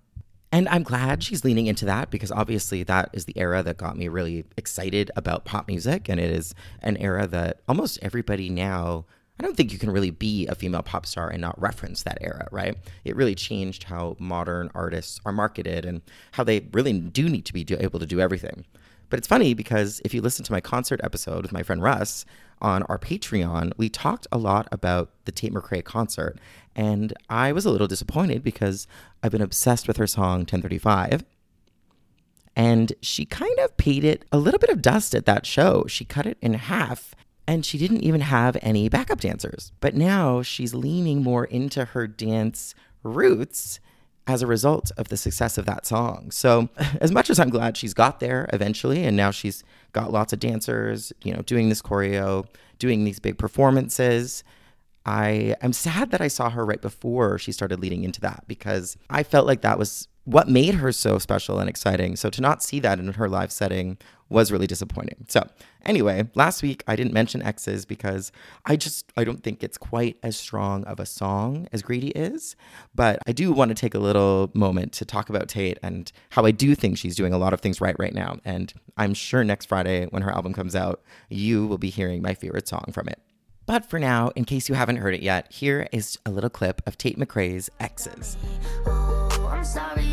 and 0.53 0.69
I'm 0.69 0.83
glad 0.83 1.23
she's 1.23 1.43
leaning 1.43 1.65
into 1.65 1.85
that 1.85 2.11
because 2.11 2.31
obviously 2.31 2.83
that 2.83 3.09
is 3.11 3.25
the 3.25 3.35
era 3.35 3.63
that 3.63 3.77
got 3.77 3.97
me 3.97 4.07
really 4.07 4.45
excited 4.55 5.09
about 5.15 5.45
pop 5.45 5.67
music. 5.67 6.07
And 6.07 6.19
it 6.19 6.29
is 6.29 6.53
an 6.83 6.95
era 6.97 7.25
that 7.25 7.61
almost 7.67 7.97
everybody 8.03 8.49
now, 8.49 9.05
I 9.39 9.43
don't 9.43 9.57
think 9.57 9.73
you 9.73 9.79
can 9.79 9.89
really 9.89 10.11
be 10.11 10.45
a 10.45 10.53
female 10.53 10.83
pop 10.83 11.07
star 11.07 11.27
and 11.27 11.41
not 11.41 11.59
reference 11.59 12.03
that 12.03 12.19
era, 12.21 12.47
right? 12.51 12.77
It 13.03 13.15
really 13.15 13.33
changed 13.33 13.85
how 13.85 14.15
modern 14.19 14.69
artists 14.75 15.19
are 15.25 15.31
marketed 15.31 15.85
and 15.85 16.03
how 16.33 16.43
they 16.43 16.69
really 16.71 16.93
do 16.99 17.29
need 17.29 17.45
to 17.45 17.53
be 17.53 17.65
able 17.79 17.99
to 17.99 18.05
do 18.05 18.21
everything. 18.21 18.67
But 19.09 19.17
it's 19.17 19.27
funny 19.27 19.55
because 19.55 20.03
if 20.05 20.13
you 20.13 20.21
listen 20.21 20.45
to 20.45 20.51
my 20.51 20.61
concert 20.61 21.01
episode 21.03 21.41
with 21.41 21.51
my 21.51 21.63
friend 21.63 21.81
Russ, 21.81 22.25
on 22.63 22.83
our 22.83 22.97
Patreon, 22.97 23.73
we 23.77 23.89
talked 23.89 24.25
a 24.31 24.37
lot 24.37 24.67
about 24.71 25.11
the 25.25 25.31
Tate 25.31 25.53
McRae 25.53 25.83
concert. 25.83 26.39
And 26.75 27.13
I 27.29 27.51
was 27.51 27.65
a 27.65 27.69
little 27.69 27.87
disappointed 27.87 28.43
because 28.43 28.87
I've 29.21 29.31
been 29.31 29.41
obsessed 29.41 29.87
with 29.87 29.97
her 29.97 30.07
song 30.07 30.39
1035. 30.39 31.23
And 32.55 32.93
she 33.01 33.25
kind 33.25 33.59
of 33.59 33.75
paid 33.77 34.03
it 34.03 34.25
a 34.31 34.37
little 34.37 34.59
bit 34.59 34.69
of 34.69 34.81
dust 34.81 35.13
at 35.13 35.25
that 35.25 35.45
show. 35.45 35.85
She 35.87 36.05
cut 36.05 36.25
it 36.25 36.37
in 36.41 36.53
half 36.53 37.13
and 37.47 37.65
she 37.65 37.77
didn't 37.77 38.03
even 38.03 38.21
have 38.21 38.57
any 38.61 38.89
backup 38.89 39.19
dancers. 39.19 39.71
But 39.79 39.95
now 39.95 40.41
she's 40.41 40.73
leaning 40.73 41.21
more 41.23 41.45
into 41.45 41.85
her 41.85 42.07
dance 42.07 42.73
roots 43.03 43.79
as 44.25 44.41
a 44.41 44.47
result 44.47 44.91
of 44.97 45.09
the 45.09 45.17
success 45.17 45.57
of 45.57 45.65
that 45.65 45.85
song. 45.85 46.31
So, 46.31 46.69
as 47.01 47.11
much 47.11 47.29
as 47.29 47.39
I'm 47.39 47.49
glad 47.49 47.75
she's 47.75 47.93
got 47.93 48.19
there 48.19 48.49
eventually, 48.53 49.03
and 49.03 49.17
now 49.17 49.31
she's 49.31 49.63
got 49.93 50.11
lots 50.11 50.33
of 50.33 50.39
dancers, 50.39 51.13
you 51.23 51.33
know, 51.33 51.41
doing 51.43 51.69
this 51.69 51.81
choreo, 51.81 52.45
doing 52.79 53.05
these 53.05 53.19
big 53.19 53.37
performances, 53.37 54.43
I 55.05 55.55
am 55.61 55.73
sad 55.73 56.11
that 56.11 56.21
I 56.21 56.27
saw 56.27 56.49
her 56.49 56.65
right 56.65 56.81
before 56.81 57.37
she 57.37 57.51
started 57.51 57.79
leading 57.79 58.03
into 58.03 58.21
that 58.21 58.43
because 58.47 58.97
I 59.09 59.23
felt 59.23 59.45
like 59.45 59.61
that 59.61 59.77
was 59.77 60.07
what 60.25 60.47
made 60.47 60.75
her 60.75 60.91
so 60.91 61.17
special 61.17 61.59
and 61.59 61.69
exciting. 61.69 62.15
So 62.15 62.29
to 62.29 62.41
not 62.41 62.63
see 62.63 62.79
that 62.79 62.99
in 62.99 63.11
her 63.13 63.27
live 63.27 63.51
setting 63.51 63.97
was 64.29 64.51
really 64.51 64.67
disappointing. 64.67 65.25
So, 65.27 65.47
anyway, 65.85 66.27
last 66.33 66.63
week 66.63 66.83
I 66.87 66.95
didn't 66.95 67.13
mention 67.13 67.43
exes 67.43 67.85
because 67.85 68.31
I 68.65 68.75
just 68.75 69.11
I 69.15 69.23
don't 69.23 69.43
think 69.43 69.63
it's 69.63 69.77
quite 69.77 70.17
as 70.23 70.35
strong 70.35 70.83
of 70.85 70.99
a 70.99 71.05
song 71.05 71.67
as 71.71 71.81
Greedy 71.81 72.09
is, 72.09 72.55
but 72.95 73.19
I 73.27 73.31
do 73.31 73.51
want 73.51 73.69
to 73.69 73.75
take 73.75 73.93
a 73.93 73.99
little 73.99 74.49
moment 74.53 74.91
to 74.93 75.05
talk 75.05 75.29
about 75.29 75.49
Tate 75.49 75.77
and 75.83 76.11
how 76.31 76.45
I 76.45 76.51
do 76.51 76.73
think 76.73 76.97
she's 76.97 77.15
doing 77.15 77.33
a 77.33 77.37
lot 77.37 77.53
of 77.53 77.61
things 77.61 77.79
right 77.79 77.95
right 77.99 78.13
now. 78.13 78.39
And 78.43 78.73
I'm 78.97 79.13
sure 79.13 79.43
next 79.43 79.67
Friday 79.67 80.07
when 80.07 80.23
her 80.23 80.31
album 80.31 80.53
comes 80.53 80.75
out, 80.75 81.03
you 81.29 81.67
will 81.67 81.77
be 81.77 81.89
hearing 81.89 82.21
my 82.21 82.33
favorite 82.33 82.67
song 82.67 82.85
from 82.91 83.07
it. 83.07 83.19
But 83.65 83.85
for 83.85 83.97
now, 83.97 84.29
in 84.35 84.43
case 84.43 84.67
you 84.67 84.75
haven't 84.75 84.97
heard 84.97 85.13
it 85.13 85.21
yet, 85.21 85.51
here 85.53 85.87
is 85.93 86.17
a 86.25 86.31
little 86.31 86.49
clip 86.49 86.81
of 86.85 86.97
Tate 86.97 87.17
McRae's 87.17 87.69
Exes. 87.79 88.35
Oh, 88.85 90.12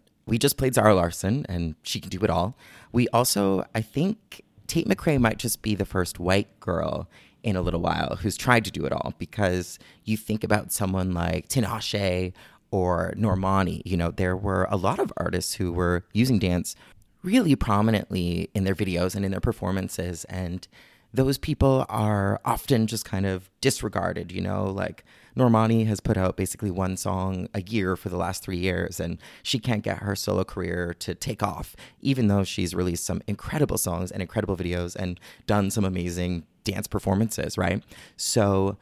we 0.25 0.37
just 0.37 0.57
played 0.57 0.73
Zara 0.73 0.95
Larsson, 0.95 1.45
and 1.49 1.75
she 1.83 1.99
can 1.99 2.09
do 2.09 2.19
it 2.23 2.29
all. 2.29 2.55
We 2.91 3.07
also, 3.09 3.65
I 3.73 3.81
think 3.81 4.41
Tate 4.67 4.87
McRae 4.87 5.19
might 5.19 5.37
just 5.37 5.61
be 5.61 5.75
the 5.75 5.85
first 5.85 6.19
white 6.19 6.59
girl 6.59 7.09
in 7.43 7.55
a 7.55 7.61
little 7.61 7.81
while 7.81 8.17
who's 8.21 8.37
tried 8.37 8.63
to 8.65 8.71
do 8.71 8.85
it 8.85 8.93
all 8.93 9.13
because 9.17 9.79
you 10.05 10.15
think 10.15 10.43
about 10.43 10.71
someone 10.71 11.13
like 11.13 11.49
Tinashe 11.49 12.33
or 12.69 13.13
Normani, 13.17 13.81
you 13.83 13.97
know, 13.97 14.11
there 14.11 14.37
were 14.37 14.67
a 14.69 14.77
lot 14.77 14.99
of 14.99 15.11
artists 15.17 15.55
who 15.55 15.73
were 15.73 16.05
using 16.13 16.39
dance 16.39 16.75
really 17.23 17.55
prominently 17.55 18.49
in 18.53 18.63
their 18.63 18.75
videos 18.75 19.15
and 19.15 19.25
in 19.25 19.31
their 19.31 19.41
performances 19.41 20.23
and 20.25 20.67
those 21.13 21.37
people 21.37 21.85
are 21.89 22.39
often 22.45 22.87
just 22.87 23.05
kind 23.05 23.25
of 23.25 23.49
disregarded, 23.59 24.31
you 24.31 24.41
know, 24.41 24.65
like 24.65 25.03
Normani 25.35 25.85
has 25.87 25.99
put 25.99 26.17
out 26.17 26.37
basically 26.37 26.71
one 26.71 26.97
song 26.97 27.47
a 27.53 27.61
year 27.61 27.95
for 27.95 28.09
the 28.09 28.17
last 28.17 28.43
three 28.43 28.57
years, 28.57 28.99
and 28.99 29.17
she 29.43 29.59
can't 29.59 29.83
get 29.83 29.99
her 29.99 30.15
solo 30.15 30.43
career 30.43 30.93
to 30.99 31.15
take 31.15 31.43
off, 31.43 31.75
even 32.01 32.27
though 32.27 32.43
she's 32.43 32.73
released 32.73 33.05
some 33.05 33.21
incredible 33.27 33.77
songs 33.77 34.11
and 34.11 34.21
incredible 34.21 34.57
videos 34.57 34.95
and 34.95 35.19
done 35.47 35.69
some 35.71 35.85
amazing 35.85 36.45
dance 36.63 36.87
performances, 36.87 37.57
right? 37.57 37.83
So 38.17 38.77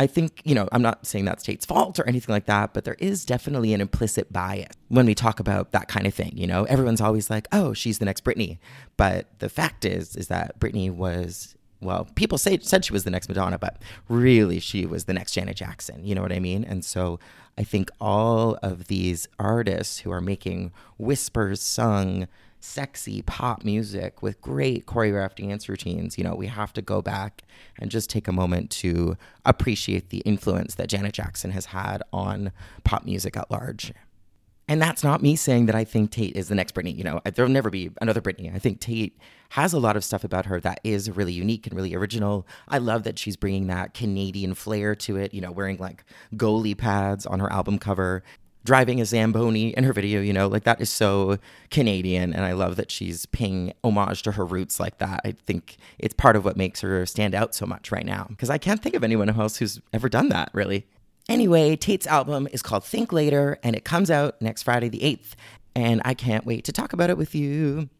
I 0.00 0.06
think, 0.06 0.40
you 0.44 0.54
know, 0.54 0.68
I'm 0.70 0.82
not 0.82 1.06
saying 1.06 1.24
that's 1.24 1.42
Tate's 1.42 1.66
fault 1.66 1.98
or 1.98 2.06
anything 2.08 2.32
like 2.32 2.46
that, 2.46 2.72
but 2.72 2.84
there 2.84 2.96
is 3.00 3.24
definitely 3.24 3.74
an 3.74 3.80
implicit 3.80 4.32
bias 4.32 4.72
when 4.88 5.06
we 5.06 5.14
talk 5.14 5.40
about 5.40 5.72
that 5.72 5.88
kind 5.88 6.06
of 6.06 6.14
thing. 6.14 6.32
You 6.36 6.46
know, 6.46 6.64
everyone's 6.64 7.00
always 7.00 7.28
like, 7.28 7.48
oh, 7.50 7.72
she's 7.72 7.98
the 7.98 8.04
next 8.04 8.22
Britney. 8.22 8.58
But 8.96 9.26
the 9.40 9.48
fact 9.48 9.84
is, 9.84 10.14
is 10.14 10.28
that 10.28 10.60
Britney 10.60 10.90
was 10.90 11.56
well, 11.80 12.08
people 12.14 12.38
say 12.38 12.58
said 12.58 12.84
she 12.84 12.92
was 12.92 13.04
the 13.04 13.10
next 13.10 13.28
Madonna, 13.28 13.58
but 13.58 13.80
really 14.08 14.58
she 14.58 14.84
was 14.84 15.04
the 15.04 15.12
next 15.12 15.32
Janet 15.32 15.56
Jackson. 15.56 16.04
You 16.04 16.14
know 16.14 16.22
what 16.22 16.32
I 16.32 16.40
mean? 16.40 16.64
And 16.64 16.84
so 16.84 17.20
I 17.56 17.64
think 17.64 17.90
all 18.00 18.58
of 18.62 18.86
these 18.86 19.28
artists 19.38 20.00
who 20.00 20.10
are 20.10 20.20
making 20.20 20.72
whispers 20.96 21.60
sung, 21.60 22.26
sexy 22.60 23.22
pop 23.22 23.64
music 23.64 24.22
with 24.22 24.40
great 24.40 24.86
choreographed 24.86 25.36
dance 25.36 25.68
routines, 25.68 26.18
you 26.18 26.24
know, 26.24 26.34
we 26.34 26.48
have 26.48 26.72
to 26.72 26.82
go 26.82 27.00
back 27.00 27.42
and 27.78 27.90
just 27.90 28.10
take 28.10 28.26
a 28.26 28.32
moment 28.32 28.70
to 28.70 29.16
appreciate 29.44 30.10
the 30.10 30.18
influence 30.18 30.74
that 30.74 30.88
Janet 30.88 31.14
Jackson 31.14 31.52
has 31.52 31.66
had 31.66 32.02
on 32.12 32.50
pop 32.82 33.04
music 33.04 33.36
at 33.36 33.50
large. 33.50 33.92
And 34.68 34.82
that's 34.82 35.02
not 35.02 35.22
me 35.22 35.34
saying 35.34 35.66
that 35.66 35.74
I 35.74 35.84
think 35.84 36.10
Tate 36.10 36.36
is 36.36 36.48
the 36.48 36.54
next 36.54 36.74
Britney. 36.74 36.94
You 36.94 37.02
know, 37.02 37.20
there'll 37.24 37.50
never 37.50 37.70
be 37.70 37.90
another 38.02 38.20
Britney. 38.20 38.54
I 38.54 38.58
think 38.58 38.80
Tate 38.80 39.18
has 39.50 39.72
a 39.72 39.78
lot 39.78 39.96
of 39.96 40.04
stuff 40.04 40.24
about 40.24 40.44
her 40.44 40.60
that 40.60 40.80
is 40.84 41.10
really 41.10 41.32
unique 41.32 41.66
and 41.66 41.74
really 41.74 41.94
original. 41.94 42.46
I 42.68 42.76
love 42.76 43.04
that 43.04 43.18
she's 43.18 43.36
bringing 43.36 43.66
that 43.68 43.94
Canadian 43.94 44.52
flair 44.52 44.94
to 44.96 45.16
it, 45.16 45.32
you 45.32 45.40
know, 45.40 45.50
wearing 45.50 45.78
like 45.78 46.04
goalie 46.34 46.76
pads 46.76 47.24
on 47.24 47.40
her 47.40 47.50
album 47.50 47.78
cover, 47.78 48.22
driving 48.64 49.00
a 49.00 49.06
Zamboni 49.06 49.70
in 49.70 49.84
her 49.84 49.94
video, 49.94 50.20
you 50.20 50.34
know, 50.34 50.48
like 50.48 50.64
that 50.64 50.82
is 50.82 50.90
so 50.90 51.38
Canadian. 51.70 52.34
And 52.34 52.44
I 52.44 52.52
love 52.52 52.76
that 52.76 52.90
she's 52.90 53.24
paying 53.24 53.72
homage 53.82 54.22
to 54.24 54.32
her 54.32 54.44
roots 54.44 54.78
like 54.78 54.98
that. 54.98 55.22
I 55.24 55.32
think 55.32 55.78
it's 55.98 56.12
part 56.12 56.36
of 56.36 56.44
what 56.44 56.58
makes 56.58 56.82
her 56.82 57.06
stand 57.06 57.34
out 57.34 57.54
so 57.54 57.64
much 57.64 57.90
right 57.90 58.04
now 58.04 58.26
because 58.28 58.50
I 58.50 58.58
can't 58.58 58.82
think 58.82 58.94
of 58.94 59.02
anyone 59.02 59.30
else 59.30 59.56
who's 59.56 59.80
ever 59.94 60.10
done 60.10 60.28
that, 60.28 60.50
really. 60.52 60.86
Anyway, 61.28 61.76
Tate's 61.76 62.06
album 62.06 62.48
is 62.52 62.62
called 62.62 62.84
Think 62.84 63.12
Later, 63.12 63.58
and 63.62 63.76
it 63.76 63.84
comes 63.84 64.10
out 64.10 64.40
next 64.40 64.62
Friday, 64.62 64.88
the 64.88 65.00
8th. 65.00 65.32
And 65.76 66.00
I 66.04 66.14
can't 66.14 66.46
wait 66.46 66.64
to 66.64 66.72
talk 66.72 66.94
about 66.94 67.10
it 67.10 67.18
with 67.18 67.34
you. 67.34 67.90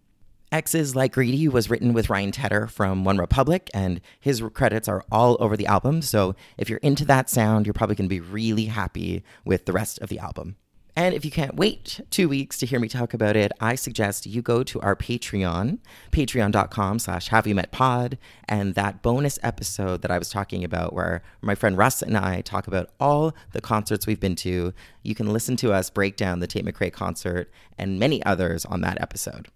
Exes 0.51 0.97
Like 0.97 1.13
Greedy 1.13 1.47
was 1.47 1.69
written 1.69 1.93
with 1.93 2.09
Ryan 2.09 2.33
Tedder 2.33 2.69
from 2.69 3.05
One 3.05 3.19
Republic, 3.19 3.69
and 3.75 4.01
his 4.19 4.43
credits 4.55 4.89
are 4.89 5.05
all 5.13 5.37
over 5.41 5.59
the 5.59 5.67
album. 5.67 6.01
So 6.01 6.35
if 6.57 6.71
you're 6.71 6.79
into 6.79 7.05
that 7.05 7.29
sound, 7.29 7.67
you're 7.67 7.75
probably 7.75 7.97
going 7.97 8.09
to 8.09 8.15
be 8.15 8.21
really 8.21 8.65
happy 8.65 9.23
with 9.45 9.67
the 9.67 9.75
rest 9.75 10.01
of 10.01 10.09
the 10.09 10.19
album. 10.19 10.57
And 10.99 11.15
if 11.15 11.25
you 11.25 11.31
can't 11.31 11.55
wait 11.55 12.01
two 12.11 12.29
weeks 12.29 12.59
to 12.59 12.67
hear 12.67 12.81
me 12.81 12.89
talk 12.89 13.15
about 13.15 13.37
it, 13.37 13.53
I 13.61 13.77
suggest 13.77 14.27
you 14.27 14.43
go 14.43 14.65
to 14.65 14.81
our 14.81 14.97
Patreon, 14.97 15.79
patreon.com 16.11 16.99
slash 16.99 17.29
have 17.29 17.47
you 17.47 17.55
met 17.55 17.71
pod, 17.71 18.19
and 18.49 18.75
that 18.75 19.01
bonus 19.01 19.39
episode 19.45 20.03
that 20.03 20.11
I 20.11 20.19
was 20.19 20.29
talking 20.29 20.65
about 20.65 20.93
where 20.93 21.23
my 21.41 21.55
friend 21.55 21.79
Russ 21.79 22.03
and 22.03 22.19
I 22.19 22.41
talk 22.41 22.67
about 22.67 22.91
all 22.99 23.33
the 23.53 23.61
concerts 23.61 24.09
we've 24.09 24.19
been 24.19 24.35
to. 24.37 24.75
You 25.05 25.15
can 25.15 25.33
listen 25.33 25.55
to 25.59 25.73
us 25.73 25.89
break 25.89 26.17
down 26.17 26.41
the 26.41 26.49
Tate 26.49 26.65
McRae 26.65 26.93
concert 26.93 27.49
and 27.79 28.01
many 28.01 28.21
others 28.25 28.65
on 28.65 28.81
that 28.81 29.01
episode. 29.01 29.47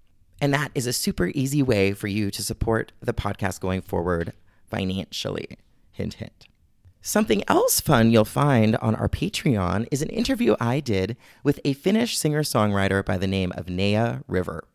And 0.41 0.55
that 0.55 0.71
is 0.77 0.87
a 0.87 0.93
super 0.93 1.33
easy 1.35 1.61
way 1.61 1.93
for 1.93 2.07
you 2.07 2.31
to 2.31 2.41
support 2.41 2.93
the 3.01 3.13
podcast 3.13 3.59
going 3.59 3.83
forward 3.83 4.33
financially. 4.71 5.59
Hint, 5.91 6.15
hint. 6.15 6.47
Something 7.05 7.43
else 7.49 7.81
fun 7.81 8.13
you'll 8.13 8.25
find 8.25 8.77
on 8.77 8.95
our 8.95 9.09
Patreon 9.09 9.89
is 9.91 10.03
an 10.03 10.09
interview 10.11 10.55
I 10.61 10.79
did 10.79 11.17
with 11.43 11.59
a 11.65 11.73
Finnish 11.73 12.17
singer 12.17 12.45
songwriter 12.45 13.05
by 13.05 13.19
the 13.19 13.27
name 13.27 13.53
of 13.57 13.67
Neea 13.67 14.23
River. 14.29 14.69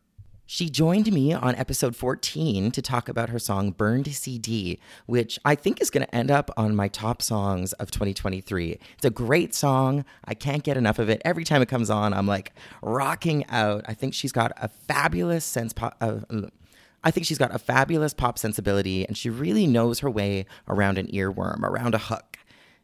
She 0.46 0.69
joined 0.69 1.13
me 1.13 1.31
on 1.31 1.55
episode 1.55 1.96
14 1.96 2.72
to 2.72 2.81
talk 2.81 3.07
about 3.07 3.29
her 3.29 3.39
song 3.39 3.72
Burned 3.72 4.13
CD, 4.13 4.77
which 5.05 5.39
I 5.46 5.55
think 5.55 5.79
is 5.79 5.89
going 5.89 6.05
to 6.05 6.13
end 6.13 6.29
up 6.29 6.51
on 6.57 6.75
my 6.75 6.89
top 6.89 7.22
songs 7.22 7.72
of 7.74 7.91
2023. 7.91 8.77
It's 8.96 9.05
a 9.05 9.10
great 9.10 9.55
song. 9.55 10.03
I 10.25 10.34
can't 10.34 10.63
get 10.63 10.75
enough 10.75 11.00
of 11.00 11.10
it. 11.10 11.22
Every 11.24 11.46
time 11.46 11.62
it 11.62 11.69
comes 11.69 11.89
on, 11.89 12.13
I'm 12.13 12.27
like 12.27 12.51
rocking 12.81 13.46
out. 13.48 13.86
I 13.88 13.93
think 13.93 14.13
she's 14.13 14.34
got 14.34 14.51
a 14.57 14.67
fabulous 14.67 15.46
sense. 15.46 15.72
Po- 15.72 15.93
uh, 16.01 16.19
I 17.04 17.12
think 17.12 17.25
she's 17.25 17.38
got 17.38 17.54
a 17.54 17.60
fabulous 17.60 18.13
pop 18.13 18.38
sensibility, 18.38 19.06
and 19.06 19.18
she 19.18 19.30
really 19.30 19.68
knows 19.68 20.00
her 20.00 20.10
way 20.10 20.46
around 20.68 20.98
an 20.98 21.08
earworm, 21.08 21.63
around 21.63 21.96
a 21.96 22.00
hook. 22.00 22.38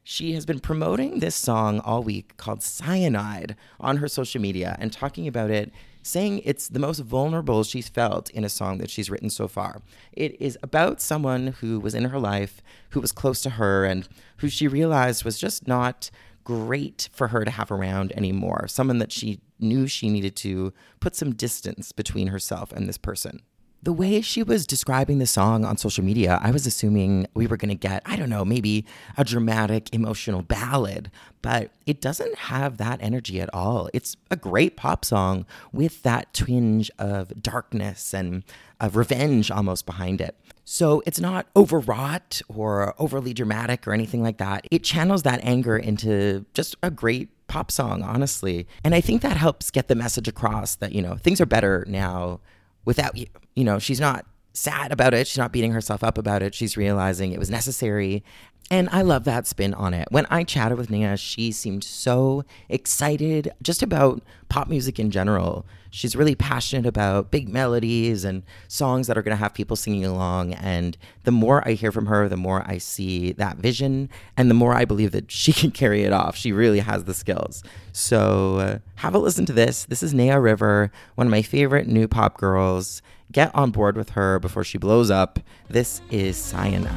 She 0.04 0.34
has 0.34 0.46
been 0.46 0.60
promoting 0.60 1.20
this 1.20 1.36
song 1.36 1.80
all 1.80 2.04
week 2.04 2.36
called 2.38 2.62
Cyanide 2.62 3.56
on 3.80 3.98
her 3.98 4.08
social 4.10 4.42
media 4.42 4.76
and 4.80 4.92
talking 4.92 5.28
about 5.28 5.50
it 5.50 5.72
saying 6.02 6.42
it's 6.44 6.68
the 6.68 6.80
most 6.80 7.00
vulnerable 7.00 7.64
she's 7.64 7.88
felt 7.88 8.30
in 8.32 8.44
a 8.44 8.50
song 8.50 8.78
that 8.80 8.90
she's 8.90 9.10
written 9.10 9.30
so 9.30 9.48
far. 9.48 9.82
It 10.12 10.40
is 10.42 10.58
about 10.62 11.00
someone 11.00 11.48
who 11.62 11.80
was 11.80 11.96
in 11.96 12.04
her 12.04 12.20
life, 12.20 12.62
who 12.90 13.00
was 13.00 13.14
close 13.14 13.42
to 13.44 13.52
her, 13.52 13.86
and 13.86 14.08
who 14.38 14.50
she 14.50 14.68
realized 14.68 15.24
was 15.24 15.40
just 15.40 15.66
not 15.68 16.12
great 16.44 17.08
for 17.14 17.30
her 17.30 17.46
to 17.46 17.52
have 17.52 17.72
around 17.72 18.12
anymore. 18.18 18.68
Someone 18.68 18.98
that 19.00 19.14
she 19.14 19.40
knew 19.60 19.88
she 19.88 20.10
needed 20.10 20.36
to 20.36 20.74
put 21.00 21.16
some 21.16 21.34
distance 21.34 21.94
between 21.94 22.28
herself 22.28 22.74
and 22.74 22.90
this 22.90 22.98
person 22.98 23.42
the 23.84 23.94
way 23.94 24.22
she 24.22 24.44
was 24.44 24.66
describing 24.66 25.20
the 25.20 25.28
song 25.28 25.66
on 25.66 25.76
social 25.78 26.06
media, 26.06 26.40
I 26.42 26.52
was 26.52 26.66
assuming 26.66 27.28
we 27.34 27.48
were 27.48 27.58
going 27.58 27.70
to 27.70 27.76
get, 27.76 28.02
I 28.06 28.16
don't 28.16 28.30
know, 28.30 28.46
maybe 28.46 28.86
a 29.18 29.26
dramatic, 29.26 29.94
emotional 29.94 30.42
ballad, 30.42 31.12
but 31.42 31.72
it 31.86 32.00
doesn't 32.00 32.36
have 32.36 32.78
that 32.78 33.00
energy 33.02 33.42
at 33.42 33.54
all. 33.54 33.90
It's 33.94 34.16
a 34.32 34.38
great 34.38 34.78
pop 34.78 35.04
song 35.04 35.46
with 35.74 36.02
that 36.04 36.34
twinge 36.34 36.90
of 36.98 37.42
darkness 37.42 38.14
and 38.14 38.44
of 38.80 38.96
revenge 38.96 39.52
almost 39.52 39.86
behind 39.86 40.22
it. 40.22 40.38
So 40.64 41.04
it's 41.06 41.20
not 41.20 41.48
overwrought 41.54 42.42
or 42.48 42.96
overly 42.98 43.34
dramatic 43.34 43.86
or 43.86 43.92
anything 43.92 44.24
like 44.24 44.38
that. 44.38 44.66
It 44.72 44.86
channels 44.86 45.24
that 45.24 45.42
anger 45.44 45.78
into 45.78 46.46
just 46.54 46.78
a 46.82 46.90
great 46.90 47.30
pop 47.48 47.70
song, 47.70 48.02
honestly. 48.02 48.66
And 48.82 48.96
I 48.96 49.02
think 49.02 49.22
that 49.24 49.36
helps 49.36 49.72
get 49.72 49.90
the 49.90 49.96
message 49.96 50.30
across 50.30 50.76
that, 50.76 50.94
you 50.94 51.02
know, 51.02 51.16
things 51.18 51.42
are 51.42 51.46
better 51.46 51.84
now 51.90 52.40
without 52.86 53.18
you. 53.18 53.28
You 53.56 53.64
know, 53.64 53.80
she's 53.80 54.00
not 54.00 54.26
sad 54.54 54.92
about 54.92 55.14
it. 55.14 55.28
She's 55.28 55.38
not 55.38 55.52
beating 55.52 55.72
herself 55.72 56.04
up 56.04 56.18
about 56.18 56.44
it. 56.44 56.54
She's 56.54 56.78
realizing 56.78 57.32
it 57.32 57.40
was 57.40 57.50
necessary. 57.50 58.24
And 58.72 58.88
I 58.92 59.02
love 59.02 59.26
that 59.26 59.46
spin 59.48 59.74
on 59.74 59.94
it. 59.94 60.08
When 60.12 60.26
I 60.30 60.44
chatted 60.44 60.78
with 60.78 60.90
Neea, 60.90 61.20
she 61.20 61.52
seemed 61.52 61.84
so 61.84 62.46
excited 62.70 63.52
just 63.62 63.84
about 63.84 64.24
pop 64.50 64.68
music 64.70 65.00
in 65.00 65.12
general. 65.12 65.66
She's 65.96 66.16
really 66.16 66.34
passionate 66.34 66.88
about 66.88 67.30
big 67.30 67.48
melodies 67.48 68.24
and 68.24 68.42
songs 68.68 69.06
that 69.06 69.16
are 69.16 69.22
going 69.22 69.38
to 69.38 69.40
have 69.40 69.54
people 69.54 69.76
singing 69.76 70.04
along. 70.04 70.56
And 70.56 70.98
the 71.24 71.32
more 71.32 71.62
I 71.68 71.74
hear 71.74 71.92
from 71.92 72.08
her, 72.08 72.28
the 72.28 72.36
more 72.36 72.64
I 72.66 72.80
see 72.80 73.32
that 73.34 73.58
vision 73.58 74.10
and 74.36 74.50
the 74.50 74.56
more 74.56 74.74
I 74.74 74.86
believe 74.86 75.12
that 75.12 75.30
she 75.30 75.54
can 75.62 75.70
carry 75.70 76.02
it 76.02 76.12
off. 76.12 76.36
She 76.36 76.52
really 76.52 76.80
has 76.80 77.04
the 77.04 77.14
skills. 77.14 77.64
So 77.92 78.58
uh, 78.58 78.80
have 78.96 79.14
a 79.14 79.20
listen 79.20 79.46
to 79.46 79.54
this. 79.54 79.86
This 79.86 80.02
is 80.02 80.16
Neea 80.16 80.42
River, 80.42 80.92
one 81.14 81.28
of 81.28 81.32
my 81.32 81.44
favorite 81.44 81.88
new 81.88 82.08
pop 82.08 82.40
girls. 82.40 83.04
Get 83.32 83.54
on 83.54 83.70
board 83.70 83.96
with 83.96 84.10
her 84.12 84.40
before 84.40 84.64
she 84.64 84.80
blows 84.80 85.12
up. 85.12 85.40
This 85.70 86.02
is 86.10 86.38
Cyanide. 86.38 86.90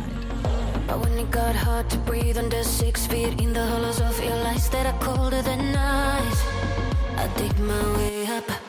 But 0.87 1.01
when 1.01 1.19
it 1.19 1.31
got 1.31 1.55
hard 1.55 1.91
to 1.91 1.99
breathe 1.99 2.39
under 2.39 2.65
six 2.65 3.07
feet 3.07 3.39
in 3.43 3.53
the 3.53 3.67
hollows 3.67 4.01
of 4.01 4.19
your 4.25 4.37
lies 4.37 4.71
that 4.71 4.87
are 4.87 4.99
colder 5.01 5.43
than 5.43 5.77
ice, 5.77 6.47
I 7.19 7.31
dig 7.37 7.59
my 7.59 7.97
way 7.99 8.27
up. 8.29 8.66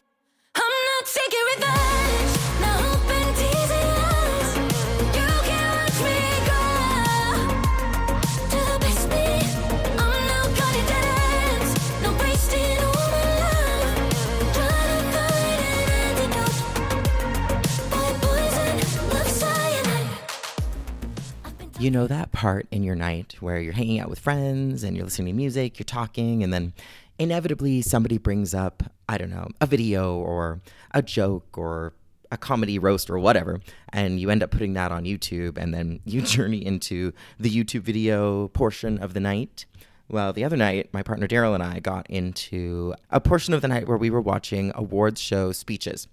You 21.80 21.92
know 21.92 22.08
that 22.08 22.32
part 22.32 22.66
in 22.72 22.82
your 22.82 22.96
night 22.96 23.36
where 23.40 23.60
you're 23.60 23.74
hanging 23.74 24.00
out 24.00 24.10
with 24.10 24.18
friends 24.18 24.84
and 24.84 24.98
you're 24.98 25.06
listening 25.06 25.28
to 25.28 25.38
music, 25.38 25.78
you're 25.78 25.84
talking, 25.86 26.42
and 26.42 26.52
then 26.52 26.74
inevitably 27.20 27.84
somebody 27.84 28.18
brings 28.18 28.56
up, 28.56 28.82
I 29.08 29.20
don't 29.20 29.30
know, 29.30 29.50
a 29.62 29.68
video 29.68 30.16
or 30.16 30.60
a 30.90 31.04
joke 31.04 31.56
or 31.56 31.94
a 32.32 32.38
comedy 32.38 32.80
roast 32.80 33.12
or 33.12 33.20
whatever, 33.20 33.60
and 33.90 34.20
you 34.20 34.32
end 34.32 34.42
up 34.42 34.50
putting 34.50 34.74
that 34.74 34.92
on 34.92 35.04
YouTube, 35.04 35.60
and 35.60 35.72
then 35.72 36.00
you 36.04 36.22
journey 36.24 36.66
into 36.66 37.14
the 37.40 37.52
YouTube 37.52 37.82
video 37.82 38.48
portion 38.48 38.98
of 38.98 39.14
the 39.14 39.20
night. 39.20 39.68
Well, 40.10 40.34
the 40.34 40.46
other 40.46 40.58
night, 40.58 40.90
my 40.94 41.04
partner 41.04 41.28
Darryl 41.28 41.54
and 41.54 41.62
I 41.62 41.80
got 41.80 42.10
into 42.10 42.96
a 43.12 43.22
portion 43.22 43.54
of 43.54 43.62
the 43.62 43.68
night 43.68 43.88
where 43.88 43.98
we 43.98 44.10
were 44.10 44.22
watching 44.22 44.72
awards 44.74 45.22
show 45.22 45.52
speeches. 45.52 46.08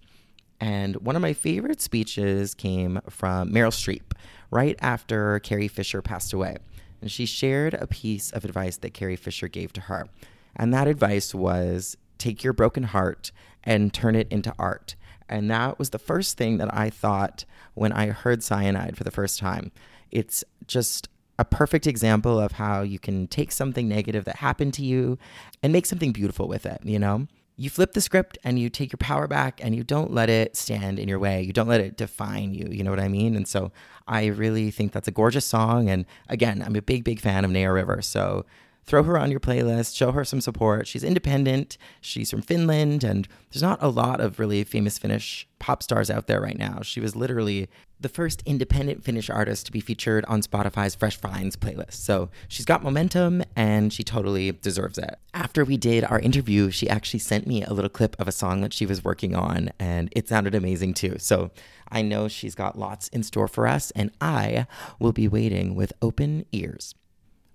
And 0.61 0.96
one 0.96 1.16
of 1.16 1.22
my 1.22 1.33
favorite 1.33 1.81
speeches 1.81 2.55
came 2.55 3.00
from 3.09 3.50
Meryl 3.50 3.72
Streep 3.72 4.12
right 4.50 4.76
after 4.80 5.38
Carrie 5.40 5.68
Fisher 5.68 6.02
passed 6.02 6.33
away. 6.33 6.57
And 7.00 7.11
she 7.11 7.26
shared 7.26 7.74
a 7.74 7.87
piece 7.87 8.30
of 8.30 8.44
advice 8.44 8.76
that 8.78 8.94
Carrie 8.94 9.16
Fisher 9.16 9.48
gave 9.48 9.72
to 9.74 9.83
her. 9.83 10.09
And 10.57 10.72
that 10.72 10.88
advice 10.88 11.35
was 11.35 11.96
take 12.18 12.42
your 12.42 12.52
broken 12.52 12.85
heart 12.85 13.33
and 13.62 13.92
turn 13.92 14.14
it 14.14 14.28
into 14.30 14.54
art. 14.59 14.96
And 15.28 15.50
that 15.50 15.78
was 15.78 15.90
the 15.90 15.98
first 15.98 16.37
thing 16.37 16.59
that 16.59 16.72
I 16.74 16.90
thought 16.90 17.44
when 17.74 17.92
I 17.92 18.09
heard 18.09 18.42
Cyanide 18.42 18.96
for 18.96 19.04
the 19.04 19.11
first 19.11 19.38
time. 19.38 19.72
It's 20.11 20.44
just 20.66 21.09
a 21.38 21.44
perfect 21.44 21.87
example 21.87 22.38
of 22.38 22.52
how 22.52 22.83
you 22.83 22.98
can 22.98 23.26
take 23.26 23.50
something 23.50 23.88
negative 23.88 24.24
that 24.24 24.37
happened 24.37 24.74
to 24.74 24.85
you 24.85 25.18
and 25.62 25.72
make 25.72 25.87
something 25.87 26.12
beautiful 26.12 26.46
with 26.46 26.64
it, 26.66 26.80
you 26.85 26.98
know? 26.98 27.26
You 27.57 27.71
flip 27.71 27.93
the 27.93 28.01
script 28.01 28.37
and 28.43 28.59
you 28.59 28.69
take 28.69 28.90
your 28.93 28.99
power 28.99 29.29
back 29.29 29.61
and 29.62 29.77
you 29.77 29.85
don't 29.85 30.12
let 30.12 30.29
it 30.29 30.57
stand 30.57 30.99
in 30.99 31.09
your 31.09 31.21
way. 31.21 31.43
You 31.43 31.53
don't 31.53 31.69
let 31.69 31.81
it 31.81 31.97
define 31.97 32.53
you. 32.53 32.69
You 32.71 32.83
know 32.83 32.90
what 32.90 32.99
I 32.99 33.09
mean? 33.09 33.37
And 33.37 33.47
so 33.47 33.71
I 34.09 34.27
really 34.27 34.71
think 34.73 34.93
that's 34.93 35.07
a 35.07 35.12
gorgeous 35.12 35.45
song. 35.45 35.88
And 35.88 36.05
again, 36.29 36.62
I'm 36.62 36.75
a 36.75 36.83
big, 36.83 37.05
big 37.05 37.21
fan 37.21 37.45
of 37.45 37.51
Neea 37.53 37.73
River. 37.73 38.03
So 38.03 38.45
throw 38.85 39.03
her 39.03 39.18
on 39.18 39.31
your 39.31 39.40
playlist, 39.40 39.97
show 39.97 40.12
her 40.12 40.25
some 40.25 40.40
support. 40.40 40.87
She's 40.87 41.05
independent, 41.05 41.79
she's 42.01 42.31
from 42.31 42.42
Finland, 42.42 43.05
and 43.05 43.27
there's 43.51 43.62
not 43.62 43.83
a 43.83 43.88
lot 43.88 44.20
of 44.20 44.38
really 44.38 44.64
famous 44.64 44.99
Finnish 44.99 45.47
pop 45.59 45.83
stars 45.83 46.11
out 46.11 46.27
there 46.27 46.40
right 46.40 46.59
now. 46.59 46.81
She 46.83 47.01
was 47.01 47.16
literally 47.16 47.68
the 48.01 48.09
first 48.11 48.42
independent 48.44 49.03
Finnish 49.03 49.31
artist 49.31 49.64
to 49.64 49.73
be 49.73 49.81
featured 49.81 50.27
on 50.27 50.42
Spotify's 50.42 50.94
Fresh 50.94 51.16
Finds 51.16 51.57
playlist. 51.57 51.94
So 51.94 52.29
she's 52.49 52.66
got 52.66 52.83
momentum 52.83 53.42
and 53.57 53.92
she 53.92 54.05
totally 54.05 54.53
deserves 54.53 54.99
it. 54.99 55.14
After 55.33 55.64
we 55.64 55.79
did 55.79 56.05
our 56.05 56.18
interview, 56.18 56.70
she 56.70 56.87
actually 56.88 57.20
sent 57.20 57.47
me 57.47 57.62
a 57.62 57.73
little 57.73 57.88
clip 57.88 58.14
of 58.20 58.29
a 58.29 58.33
song 58.33 58.61
that 58.61 58.75
she 58.75 58.85
was 58.85 59.03
working 59.03 59.35
on, 59.35 59.70
and 59.79 60.11
it 60.14 60.29
sounded 60.29 60.55
amazing 60.55 60.92
too. 60.94 61.16
So 61.18 61.51
I 61.88 62.03
know 62.03 62.29
she's 62.29 62.55
got 62.55 62.79
lots 62.79 63.09
in 63.09 63.23
store 63.23 63.49
for 63.49 63.66
us, 63.66 63.90
and 63.92 64.11
I 64.20 64.66
will 64.99 65.12
be 65.12 65.27
waiting 65.27 65.75
with 65.75 65.92
open 66.03 66.44
ears. 66.53 66.94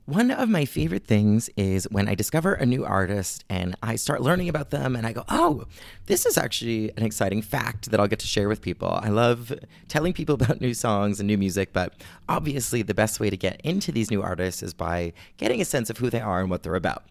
One 0.09 0.31
of 0.31 0.49
my 0.49 0.65
favorite 0.65 1.05
things 1.05 1.51
is 1.55 1.87
when 1.91 2.07
I 2.07 2.15
discover 2.15 2.55
a 2.55 2.65
new 2.65 2.83
artist 2.83 3.45
and 3.47 3.75
I 3.83 3.95
start 3.95 4.23
learning 4.23 4.49
about 4.49 4.71
them 4.71 4.95
and 4.95 5.05
I 5.05 5.13
go, 5.13 5.23
oh, 5.29 5.65
this 6.07 6.25
is 6.25 6.35
actually 6.35 6.89
an 6.97 7.03
exciting 7.03 7.43
fact 7.43 7.91
that 7.91 7.99
I'll 7.99 8.07
get 8.07 8.17
to 8.21 8.25
share 8.25 8.47
with 8.47 8.59
people. 8.59 8.89
I 8.89 9.09
love 9.09 9.53
telling 9.87 10.13
people 10.13 10.33
about 10.41 10.61
new 10.61 10.73
songs 10.73 11.19
and 11.19 11.27
new 11.27 11.37
music, 11.37 11.73
but 11.73 11.93
obviously 12.27 12.81
the 12.81 12.95
best 12.95 13.19
way 13.19 13.29
to 13.29 13.37
get 13.37 13.61
into 13.63 13.91
these 13.91 14.09
new 14.09 14.23
artists 14.23 14.63
is 14.63 14.73
by 14.73 15.13
getting 15.37 15.61
a 15.61 15.65
sense 15.65 15.91
of 15.91 15.99
who 15.99 16.09
they 16.09 16.21
are 16.21 16.39
and 16.39 16.49
what 16.49 16.63
they're 16.63 16.73
about. 16.73 17.03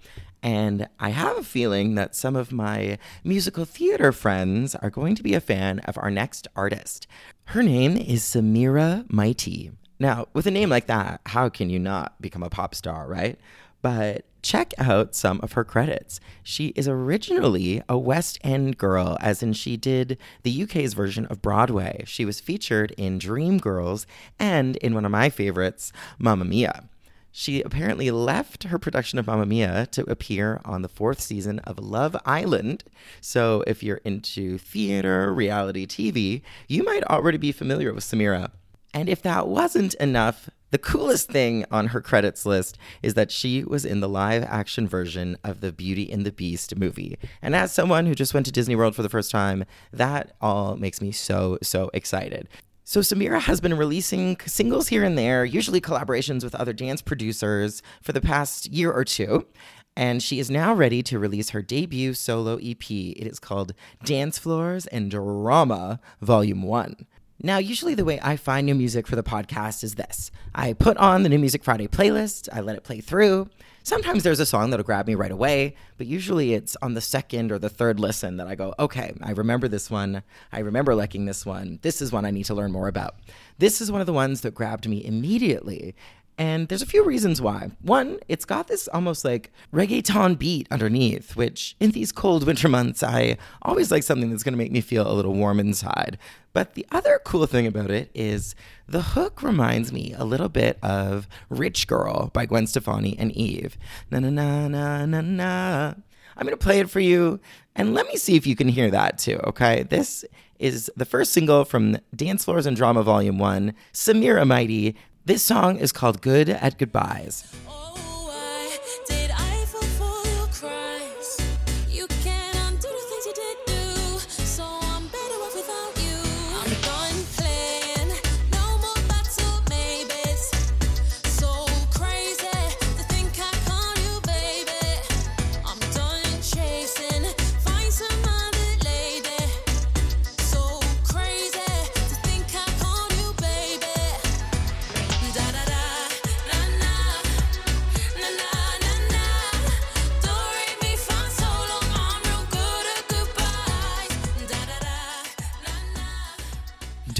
And 0.42 0.88
I 0.98 1.10
have 1.10 1.38
a 1.38 1.44
feeling 1.44 1.94
that 1.94 2.16
some 2.16 2.34
of 2.34 2.50
my 2.50 2.98
musical 3.22 3.64
theater 3.64 4.10
friends 4.10 4.74
are 4.74 4.90
going 4.90 5.14
to 5.14 5.22
be 5.22 5.34
a 5.34 5.40
fan 5.40 5.78
of 5.84 5.96
our 5.98 6.10
next 6.10 6.48
artist. 6.56 7.06
Her 7.44 7.62
name 7.62 7.96
is 7.96 8.24
Samira 8.24 9.04
Mighty. 9.08 9.70
Now, 9.98 10.28
with 10.32 10.46
a 10.46 10.50
name 10.50 10.70
like 10.70 10.86
that, 10.86 11.20
how 11.26 11.48
can 11.48 11.70
you 11.70 11.78
not 11.78 12.20
become 12.20 12.42
a 12.42 12.50
pop 12.50 12.74
star, 12.74 13.08
right? 13.08 13.38
But 13.82 14.24
check 14.42 14.72
out 14.78 15.14
some 15.14 15.40
of 15.42 15.52
her 15.52 15.64
credits. 15.64 16.20
She 16.42 16.68
is 16.68 16.88
originally 16.88 17.82
a 17.88 17.98
West 17.98 18.38
End 18.42 18.78
girl, 18.78 19.16
as 19.20 19.42
in 19.42 19.52
she 19.52 19.76
did 19.76 20.18
the 20.42 20.62
UK's 20.62 20.94
version 20.94 21.26
of 21.26 21.42
Broadway. 21.42 22.04
She 22.06 22.24
was 22.24 22.40
featured 22.40 22.92
in 22.92 23.18
Dreamgirls 23.18 24.06
and 24.38 24.76
in 24.76 24.94
one 24.94 25.04
of 25.04 25.10
my 25.10 25.30
favorites, 25.30 25.92
Mamma 26.18 26.44
Mia. 26.44 26.84
She 27.30 27.62
apparently 27.62 28.10
left 28.10 28.64
her 28.64 28.78
production 28.78 29.18
of 29.18 29.26
Mamma 29.26 29.46
Mia 29.46 29.86
to 29.92 30.10
appear 30.10 30.60
on 30.64 30.82
the 30.82 30.88
fourth 30.88 31.20
season 31.20 31.58
of 31.60 31.78
Love 31.78 32.16
Island. 32.24 32.84
So, 33.20 33.62
if 33.66 33.82
you're 33.82 34.00
into 34.04 34.58
theater, 34.58 35.32
reality 35.32 35.86
TV, 35.86 36.42
you 36.66 36.82
might 36.84 37.04
already 37.04 37.38
be 37.38 37.52
familiar 37.52 37.92
with 37.92 38.02
Samira. 38.02 38.50
And 38.98 39.08
if 39.08 39.22
that 39.22 39.46
wasn't 39.46 39.94
enough, 39.94 40.50
The 40.70 40.78
coolest 40.78 41.30
thing 41.30 41.64
on 41.70 41.88
her 41.88 42.00
credits 42.02 42.44
list 42.44 42.76
is 43.02 43.14
that 43.14 43.30
she 43.30 43.64
was 43.64 43.86
in 43.86 44.00
the 44.00 44.08
live 44.08 44.44
action 44.44 44.86
version 44.86 45.38
of 45.42 45.62
the 45.62 45.72
Beauty 45.72 46.12
and 46.12 46.26
the 46.26 46.32
Beast 46.32 46.76
movie. 46.76 47.18
And 47.40 47.56
as 47.56 47.72
someone 47.72 48.04
who 48.04 48.14
just 48.14 48.34
went 48.34 48.44
to 48.46 48.52
Disney 48.52 48.76
World 48.76 48.94
for 48.94 49.02
the 49.02 49.08
first 49.08 49.30
time, 49.30 49.64
that 49.92 50.32
all 50.42 50.76
makes 50.76 51.00
me 51.00 51.10
so, 51.10 51.56
so 51.62 51.90
excited. 51.94 52.48
So, 52.84 53.00
Samira 53.00 53.40
has 53.40 53.60
been 53.60 53.76
releasing 53.76 54.38
singles 54.46 54.88
here 54.88 55.04
and 55.04 55.16
there, 55.16 55.44
usually 55.44 55.80
collaborations 55.80 56.42
with 56.42 56.54
other 56.54 56.72
dance 56.72 57.02
producers, 57.02 57.82
for 58.02 58.12
the 58.12 58.20
past 58.20 58.66
year 58.70 58.90
or 58.90 59.04
two. 59.04 59.46
And 59.94 60.22
she 60.22 60.38
is 60.38 60.50
now 60.50 60.72
ready 60.74 61.02
to 61.04 61.18
release 61.18 61.50
her 61.50 61.60
debut 61.60 62.14
solo 62.14 62.56
EP. 62.56 62.90
It 62.90 63.26
is 63.26 63.38
called 63.38 63.74
Dance 64.04 64.38
Floors 64.38 64.86
and 64.86 65.10
Drama 65.10 65.98
Volume 66.20 66.62
1. 66.62 67.06
Now, 67.40 67.58
usually 67.58 67.94
the 67.94 68.04
way 68.04 68.18
I 68.20 68.36
find 68.36 68.66
new 68.66 68.74
music 68.74 69.06
for 69.06 69.14
the 69.14 69.22
podcast 69.22 69.84
is 69.84 69.94
this 69.94 70.32
I 70.56 70.72
put 70.72 70.96
on 70.96 71.22
the 71.22 71.28
New 71.28 71.38
Music 71.38 71.62
Friday 71.62 71.86
playlist, 71.86 72.48
I 72.52 72.60
let 72.60 72.76
it 72.76 72.82
play 72.82 73.00
through. 73.00 73.48
Sometimes 73.84 74.24
there's 74.24 74.40
a 74.40 74.44
song 74.44 74.70
that'll 74.70 74.84
grab 74.84 75.06
me 75.06 75.14
right 75.14 75.30
away, 75.30 75.76
but 75.98 76.08
usually 76.08 76.52
it's 76.52 76.76
on 76.82 76.94
the 76.94 77.00
second 77.00 77.52
or 77.52 77.58
the 77.60 77.68
third 77.68 78.00
listen 78.00 78.38
that 78.38 78.48
I 78.48 78.56
go, 78.56 78.74
okay, 78.80 79.14
I 79.22 79.30
remember 79.30 79.68
this 79.68 79.88
one. 79.88 80.24
I 80.52 80.58
remember 80.58 80.96
liking 80.96 81.26
this 81.26 81.46
one. 81.46 81.78
This 81.82 82.02
is 82.02 82.10
one 82.10 82.24
I 82.24 82.32
need 82.32 82.44
to 82.46 82.54
learn 82.54 82.72
more 82.72 82.88
about. 82.88 83.14
This 83.58 83.80
is 83.80 83.90
one 83.90 84.00
of 84.00 84.06
the 84.08 84.12
ones 84.12 84.40
that 84.40 84.54
grabbed 84.54 84.88
me 84.88 85.04
immediately. 85.04 85.94
And 86.38 86.68
there's 86.68 86.82
a 86.82 86.86
few 86.86 87.04
reasons 87.04 87.42
why. 87.42 87.72
One, 87.82 88.20
it's 88.28 88.44
got 88.44 88.68
this 88.68 88.86
almost 88.88 89.24
like 89.24 89.50
reggaeton 89.74 90.38
beat 90.38 90.68
underneath, 90.70 91.34
which 91.34 91.74
in 91.80 91.90
these 91.90 92.12
cold 92.12 92.46
winter 92.46 92.68
months, 92.68 93.02
I 93.02 93.36
always 93.62 93.90
like 93.90 94.04
something 94.04 94.30
that's 94.30 94.44
going 94.44 94.52
to 94.52 94.58
make 94.58 94.70
me 94.70 94.80
feel 94.80 95.10
a 95.10 95.12
little 95.12 95.34
warm 95.34 95.58
inside. 95.58 96.16
But 96.52 96.74
the 96.74 96.86
other 96.92 97.20
cool 97.24 97.46
thing 97.46 97.66
about 97.66 97.90
it 97.90 98.10
is 98.14 98.54
the 98.86 99.02
hook 99.02 99.42
reminds 99.42 99.92
me 99.92 100.14
a 100.16 100.24
little 100.24 100.48
bit 100.48 100.78
of 100.80 101.28
Rich 101.50 101.88
Girl 101.88 102.30
by 102.32 102.46
Gwen 102.46 102.68
Stefani 102.68 103.18
and 103.18 103.32
Eve. 103.32 103.76
Na 104.10 104.20
na 104.20 104.30
na 104.30 104.68
na 104.68 105.06
na 105.06 105.20
na. 105.20 105.94
I'm 106.36 106.46
going 106.46 106.56
to 106.56 106.64
play 106.64 106.78
it 106.78 106.88
for 106.88 107.00
you 107.00 107.40
and 107.74 107.94
let 107.94 108.06
me 108.06 108.16
see 108.16 108.36
if 108.36 108.46
you 108.46 108.54
can 108.54 108.68
hear 108.68 108.90
that 108.92 109.18
too, 109.18 109.40
okay? 109.44 109.82
This 109.82 110.24
is 110.58 110.90
the 110.96 111.04
first 111.04 111.32
single 111.32 111.64
from 111.64 111.98
Dance 112.14 112.44
Floors 112.44 112.66
and 112.66 112.76
Drama 112.76 113.02
Volume 113.02 113.38
1, 113.38 113.74
Samira 113.92 114.46
Mighty. 114.46 114.96
This 115.28 115.42
song 115.42 115.76
is 115.76 115.92
called 115.92 116.22
Good 116.22 116.48
at 116.48 116.78
Goodbyes. 116.78 117.44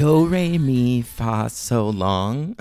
Do, 0.09 0.25
re, 0.25 0.57
mi, 0.57 1.03
fa, 1.03 1.51
so 1.51 1.87
long. 1.87 2.57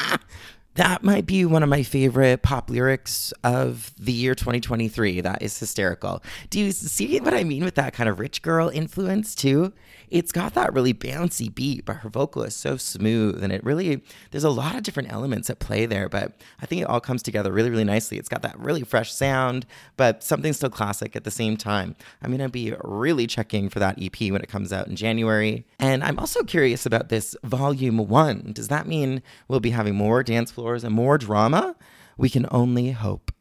that 0.76 1.04
might 1.04 1.26
be 1.26 1.44
one 1.44 1.62
of 1.62 1.68
my 1.68 1.82
favorite 1.82 2.40
pop 2.40 2.70
lyrics 2.70 3.30
of 3.44 3.92
the 3.98 4.10
year 4.10 4.34
2023. 4.34 5.20
That 5.20 5.42
is 5.42 5.58
hysterical. 5.58 6.22
Do 6.48 6.58
you 6.58 6.72
see 6.72 7.20
what 7.20 7.34
I 7.34 7.44
mean 7.44 7.62
with 7.62 7.74
that 7.74 7.92
kind 7.92 8.08
of 8.08 8.18
rich 8.18 8.40
girl 8.40 8.70
influence 8.70 9.34
too? 9.34 9.74
It's 10.12 10.30
got 10.30 10.52
that 10.54 10.74
really 10.74 10.92
bouncy 10.92 11.52
beat, 11.52 11.86
but 11.86 11.96
her 11.96 12.10
vocal 12.10 12.42
is 12.42 12.54
so 12.54 12.76
smooth 12.76 13.42
and 13.42 13.50
it 13.50 13.64
really, 13.64 14.02
there's 14.30 14.44
a 14.44 14.50
lot 14.50 14.74
of 14.74 14.82
different 14.82 15.10
elements 15.10 15.48
at 15.48 15.58
play 15.58 15.86
there, 15.86 16.08
but 16.08 16.38
I 16.60 16.66
think 16.66 16.82
it 16.82 16.88
all 16.88 17.00
comes 17.00 17.22
together 17.22 17.50
really, 17.50 17.70
really 17.70 17.82
nicely. 17.84 18.18
It's 18.18 18.28
got 18.28 18.42
that 18.42 18.58
really 18.58 18.82
fresh 18.82 19.10
sound, 19.10 19.64
but 19.96 20.22
something 20.22 20.52
still 20.52 20.68
classic 20.68 21.16
at 21.16 21.24
the 21.24 21.30
same 21.30 21.56
time. 21.56 21.96
I'm 22.20 22.30
going 22.30 22.40
to 22.40 22.50
be 22.50 22.74
really 22.84 23.26
checking 23.26 23.70
for 23.70 23.78
that 23.78 23.98
EP 24.00 24.30
when 24.30 24.42
it 24.42 24.50
comes 24.50 24.70
out 24.70 24.86
in 24.86 24.96
January. 24.96 25.64
And 25.78 26.04
I'm 26.04 26.18
also 26.18 26.42
curious 26.42 26.84
about 26.84 27.08
this 27.08 27.34
volume 27.42 27.96
one. 27.96 28.52
Does 28.52 28.68
that 28.68 28.86
mean 28.86 29.22
we'll 29.48 29.60
be 29.60 29.70
having 29.70 29.94
more 29.94 30.22
dance 30.22 30.50
floors 30.50 30.84
and 30.84 30.94
more 30.94 31.16
drama? 31.16 31.74
We 32.18 32.28
can 32.28 32.46
only 32.50 32.90
hope. 32.90 33.32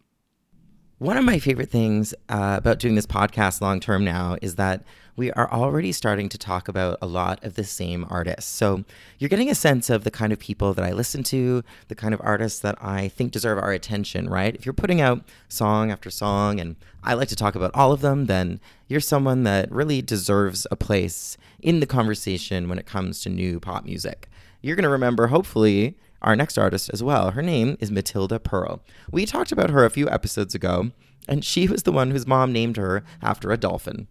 One 1.02 1.18
of 1.18 1.26
my 1.26 1.40
favorite 1.40 1.72
things 1.72 2.14
uh, 2.30 2.58
about 2.60 2.78
doing 2.78 2.94
this 2.94 3.08
podcast 3.08 3.60
long 3.60 3.80
term 3.80 4.06
now 4.06 4.38
is 4.40 4.54
that 4.58 4.84
we 5.16 5.32
are 5.32 5.52
already 5.52 5.92
starting 5.94 6.30
to 6.30 6.38
talk 6.38 6.68
about 6.68 7.00
a 7.02 7.08
lot 7.08 7.44
of 7.44 7.56
the 7.56 7.64
same 7.64 8.06
artists. 8.08 8.52
So 8.52 8.84
you're 9.18 9.28
getting 9.28 9.50
a 9.50 9.56
sense 9.56 9.90
of 9.90 10.04
the 10.04 10.12
kind 10.12 10.32
of 10.32 10.38
people 10.38 10.76
that 10.76 10.86
I 10.86 10.92
listen 10.92 11.24
to, 11.24 11.64
the 11.88 11.96
kind 11.96 12.14
of 12.14 12.22
artists 12.24 12.60
that 12.60 12.78
I 12.80 13.08
think 13.08 13.32
deserve 13.32 13.58
our 13.58 13.72
attention, 13.72 14.30
right? 14.30 14.54
If 14.54 14.64
you're 14.64 14.74
putting 14.74 15.02
out 15.02 15.24
song 15.50 15.90
after 15.90 16.12
song, 16.12 16.60
and 16.60 16.76
I 17.04 17.16
like 17.16 17.30
to 17.30 17.36
talk 17.36 17.56
about 17.56 17.72
all 17.74 17.92
of 17.92 18.02
them, 18.02 18.28
then 18.28 18.60
you're 18.88 19.00
someone 19.00 19.42
that 19.42 19.72
really 19.72 20.04
deserves 20.04 20.68
a 20.70 20.76
place 20.76 21.36
in 21.60 21.80
the 21.80 21.88
conversation 21.88 22.70
when 22.70 22.78
it 22.78 22.86
comes 22.86 23.22
to 23.22 23.30
new 23.30 23.60
pop 23.60 23.86
music. 23.86 24.30
You're 24.62 24.76
going 24.76 24.84
to 24.84 24.90
remember, 24.90 25.28
hopefully, 25.28 25.98
our 26.22 26.36
next 26.36 26.58
artist 26.58 26.90
as 26.94 27.02
well. 27.04 27.32
Her 27.32 27.42
name 27.42 27.78
is 27.80 27.92
Matilda 27.92 28.40
Pearl. 28.40 28.82
We 29.12 29.26
talked 29.26 29.52
about 29.52 29.70
her 29.70 29.86
a 29.86 29.90
few 29.90 30.10
episodes 30.10 30.54
ago, 30.56 30.92
and 31.28 31.44
she 31.44 31.68
was 31.68 31.84
the 31.84 31.92
one 31.92 32.12
whose 32.12 32.28
mom 32.28 32.52
named 32.52 32.78
her 32.78 33.04
after 33.22 33.52
a 33.52 33.58
dolphin. 33.58 34.08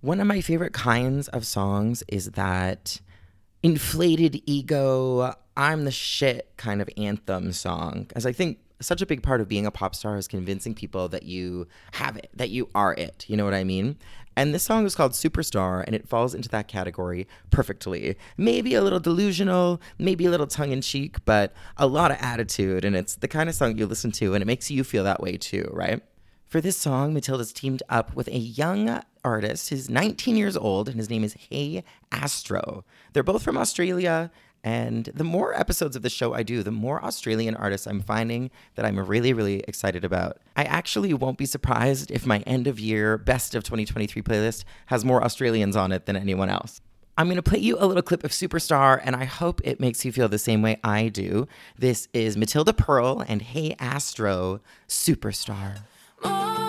One 0.00 0.20
of 0.20 0.26
my 0.26 0.40
favorite 0.40 0.72
kinds 0.72 1.28
of 1.28 1.46
songs 1.46 2.02
is 2.08 2.32
that 2.32 3.00
inflated 3.62 4.42
ego, 4.44 5.34
I'm 5.56 5.84
the 5.84 5.90
shit 5.90 6.52
kind 6.56 6.82
of 6.82 6.90
anthem 6.96 7.52
song. 7.52 8.10
As 8.14 8.26
I 8.26 8.32
think 8.32 8.58
such 8.80 9.00
a 9.00 9.06
big 9.06 9.22
part 9.22 9.40
of 9.40 9.48
being 9.48 9.66
a 9.66 9.70
pop 9.70 9.94
star 9.94 10.16
is 10.16 10.28
convincing 10.28 10.74
people 10.74 11.08
that 11.08 11.24
you 11.24 11.66
have 11.92 12.16
it, 12.16 12.30
that 12.34 12.50
you 12.50 12.68
are 12.74 12.94
it. 12.94 13.24
You 13.28 13.36
know 13.36 13.44
what 13.44 13.54
I 13.54 13.64
mean? 13.64 13.96
And 14.36 14.52
this 14.52 14.64
song 14.64 14.84
is 14.84 14.96
called 14.96 15.12
Superstar, 15.12 15.84
and 15.86 15.94
it 15.94 16.08
falls 16.08 16.34
into 16.34 16.48
that 16.48 16.66
category 16.66 17.28
perfectly. 17.50 18.16
Maybe 18.36 18.74
a 18.74 18.82
little 18.82 18.98
delusional, 18.98 19.80
maybe 19.98 20.26
a 20.26 20.30
little 20.30 20.48
tongue 20.48 20.72
in 20.72 20.80
cheek, 20.80 21.24
but 21.24 21.52
a 21.76 21.86
lot 21.86 22.10
of 22.10 22.16
attitude. 22.20 22.84
And 22.84 22.96
it's 22.96 23.14
the 23.14 23.28
kind 23.28 23.48
of 23.48 23.54
song 23.54 23.78
you 23.78 23.86
listen 23.86 24.10
to, 24.12 24.34
and 24.34 24.42
it 24.42 24.46
makes 24.46 24.70
you 24.70 24.82
feel 24.82 25.04
that 25.04 25.20
way 25.20 25.36
too, 25.36 25.70
right? 25.72 26.02
For 26.46 26.60
this 26.60 26.76
song, 26.76 27.14
Matilda's 27.14 27.52
teamed 27.52 27.82
up 27.88 28.14
with 28.14 28.28
a 28.28 28.38
young 28.38 29.02
artist. 29.24 29.70
He's 29.70 29.88
19 29.88 30.36
years 30.36 30.56
old, 30.56 30.88
and 30.88 30.98
his 30.98 31.10
name 31.10 31.24
is 31.24 31.34
Hey 31.34 31.84
Astro. 32.12 32.84
They're 33.12 33.22
both 33.22 33.42
from 33.42 33.56
Australia, 33.56 34.30
and 34.64 35.10
the 35.14 35.24
more 35.24 35.54
episodes 35.54 35.94
of 35.94 36.00
the 36.00 36.08
show 36.08 36.32
I 36.32 36.42
do, 36.42 36.62
the 36.62 36.70
more 36.70 37.04
Australian 37.04 37.54
artists 37.54 37.86
I'm 37.86 38.00
finding 38.00 38.50
that 38.76 38.86
I'm 38.86 38.98
really, 38.98 39.34
really 39.34 39.62
excited 39.68 40.06
about. 40.06 40.38
I 40.56 40.64
actually 40.64 41.12
won't 41.12 41.36
be 41.36 41.44
surprised 41.44 42.10
if 42.10 42.24
my 42.24 42.38
end 42.40 42.66
of 42.66 42.80
year 42.80 43.18
best 43.18 43.54
of 43.54 43.62
2023 43.62 44.22
playlist 44.22 44.64
has 44.86 45.04
more 45.04 45.22
Australians 45.22 45.76
on 45.76 45.92
it 45.92 46.06
than 46.06 46.16
anyone 46.16 46.48
else. 46.48 46.80
I'm 47.18 47.26
going 47.26 47.36
to 47.36 47.42
play 47.42 47.58
you 47.60 47.76
a 47.78 47.86
little 47.86 48.02
clip 48.02 48.24
of 48.24 48.30
Superstar, 48.30 49.00
and 49.04 49.14
I 49.14 49.24
hope 49.24 49.60
it 49.62 49.80
makes 49.80 50.02
you 50.04 50.10
feel 50.10 50.28
the 50.28 50.38
same 50.38 50.62
way 50.62 50.80
I 50.82 51.08
do. 51.08 51.46
This 51.78 52.08
is 52.14 52.36
Matilda 52.36 52.72
Pearl 52.72 53.22
and 53.28 53.42
Hey 53.42 53.76
Astro 53.78 54.60
Superstar. 54.88 55.80
Oh 56.24 56.63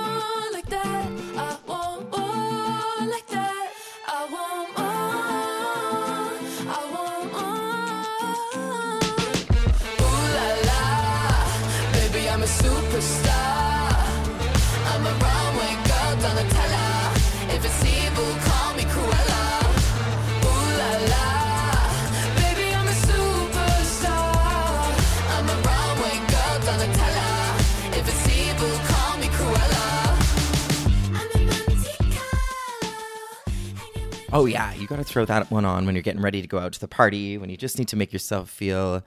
yeah, 34.44 34.74
you 34.74 34.86
got 34.88 34.98
to 34.98 35.06
throw 35.06 35.24
that 35.24 35.50
one 35.50 35.64
on 35.64 35.86
when 35.86 35.96
you're 35.96 36.02
getting 36.02 36.22
ready 36.22 36.42
to 36.42 36.48
go 36.48 36.60
out 36.60 36.74
to 36.74 36.80
the 36.82 36.90
party, 36.90 37.38
when 37.38 37.50
you 37.50 37.56
just 37.56 37.80
need 37.80 37.88
to 37.88 37.96
make 37.96 38.12
yourself 38.12 38.50
feel 38.50 39.02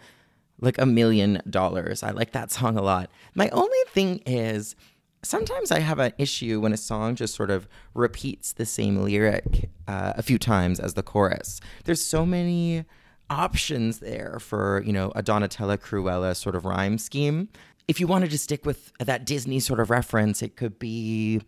like 0.59 0.79
a 0.79 0.87
million 0.87 1.43
dollars. 1.51 2.03
I 2.03 2.13
like 2.13 2.33
that 2.33 2.51
song 2.51 2.79
a 2.79 2.83
lot. 2.83 3.11
My 3.35 3.51
only 3.51 3.79
thing 3.89 4.23
is 4.25 4.75
sometimes 5.23 5.71
I 5.71 5.81
have 5.81 5.99
an 5.99 6.13
issue 6.17 6.61
when 6.61 6.73
a 6.73 6.77
song 6.79 7.15
just 7.15 7.35
sort 7.35 7.51
of 7.51 7.69
repeats 7.93 8.53
the 8.53 8.65
same 8.65 9.03
lyric 9.03 9.69
uh, 9.87 10.15
a 10.17 10.23
few 10.23 10.39
times 10.39 10.81
as 10.81 10.95
the 10.95 11.03
chorus. 11.03 11.61
There's 11.85 12.05
so 12.05 12.25
many 12.25 12.85
options 13.31 13.99
there 13.99 14.39
for, 14.41 14.83
you 14.87 14.93
know, 14.93 15.13
a 15.15 15.23
Donatella 15.23 15.77
Cruella 15.77 16.35
sort 16.35 16.55
of 16.55 16.65
rhyme 16.65 16.97
scheme. 16.99 17.49
If 17.87 18.01
you 18.01 18.07
wanted 18.07 18.31
to 18.31 18.39
stick 18.39 18.65
with 18.65 18.93
that 18.99 19.25
Disney 19.25 19.61
sort 19.61 19.81
of 19.81 19.91
reference, 19.91 20.43
it 20.43 20.57
could 20.57 20.79
be 20.79 21.43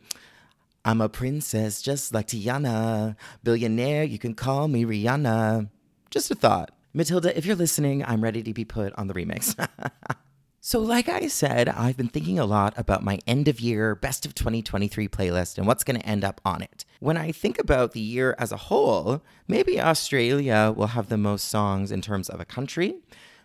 I'm 0.85 1.01
a 1.01 1.09
princess 1.09 1.83
just 1.83 2.15
like 2.15 2.29
Tiana, 2.29 3.17
billionaire, 3.43 4.05
you 4.05 4.19
can 4.19 4.35
call 4.35 4.69
me 4.69 4.85
Rihanna. 4.85 5.69
Just 6.11 6.31
a 6.31 6.35
thought. 6.35 6.71
Matilda, 6.93 7.37
if 7.37 7.47
you're 7.47 7.57
listening, 7.57 8.05
I'm 8.05 8.23
ready 8.23 8.43
to 8.43 8.53
be 8.53 8.65
put 8.65 8.93
on 8.95 9.07
the 9.07 9.15
remix. 9.15 9.55
So, 10.63 10.79
like 10.79 11.09
I 11.09 11.27
said, 11.29 11.71
I've 11.71 11.97
been 11.97 12.09
thinking 12.09 12.39
a 12.39 12.45
lot 12.45 12.75
about 12.77 13.03
my 13.03 13.19
end 13.27 13.49
of 13.49 13.61
year 13.61 13.95
best 13.95 14.27
of 14.27 14.35
2023 14.35 15.09
playlist 15.09 15.57
and 15.57 15.67
what's 15.67 15.85
going 15.85 15.99
to 15.99 16.07
end 16.07 16.23
up 16.23 16.39
on 16.45 16.61
it. 16.61 16.85
When 16.99 17.17
I 17.17 17.33
think 17.33 17.59
about 17.59 17.93
the 17.93 18.01
year 18.01 18.37
as 18.39 18.53
a 18.53 18.59
whole, 18.59 19.23
maybe 19.49 19.81
Australia 19.81 20.71
will 20.77 20.89
have 20.89 21.09
the 21.09 21.17
most 21.17 21.49
songs 21.49 21.91
in 21.91 22.03
terms 22.03 22.29
of 22.29 22.41
a 22.41 22.45
country, 22.45 22.97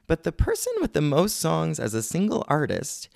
but 0.07 0.23
the 0.23 0.33
person 0.33 0.73
with 0.81 0.91
the 0.91 0.99
most 0.99 1.37
songs 1.39 1.79
as 1.79 1.93
a 1.93 2.03
single 2.03 2.43
artist 2.49 3.07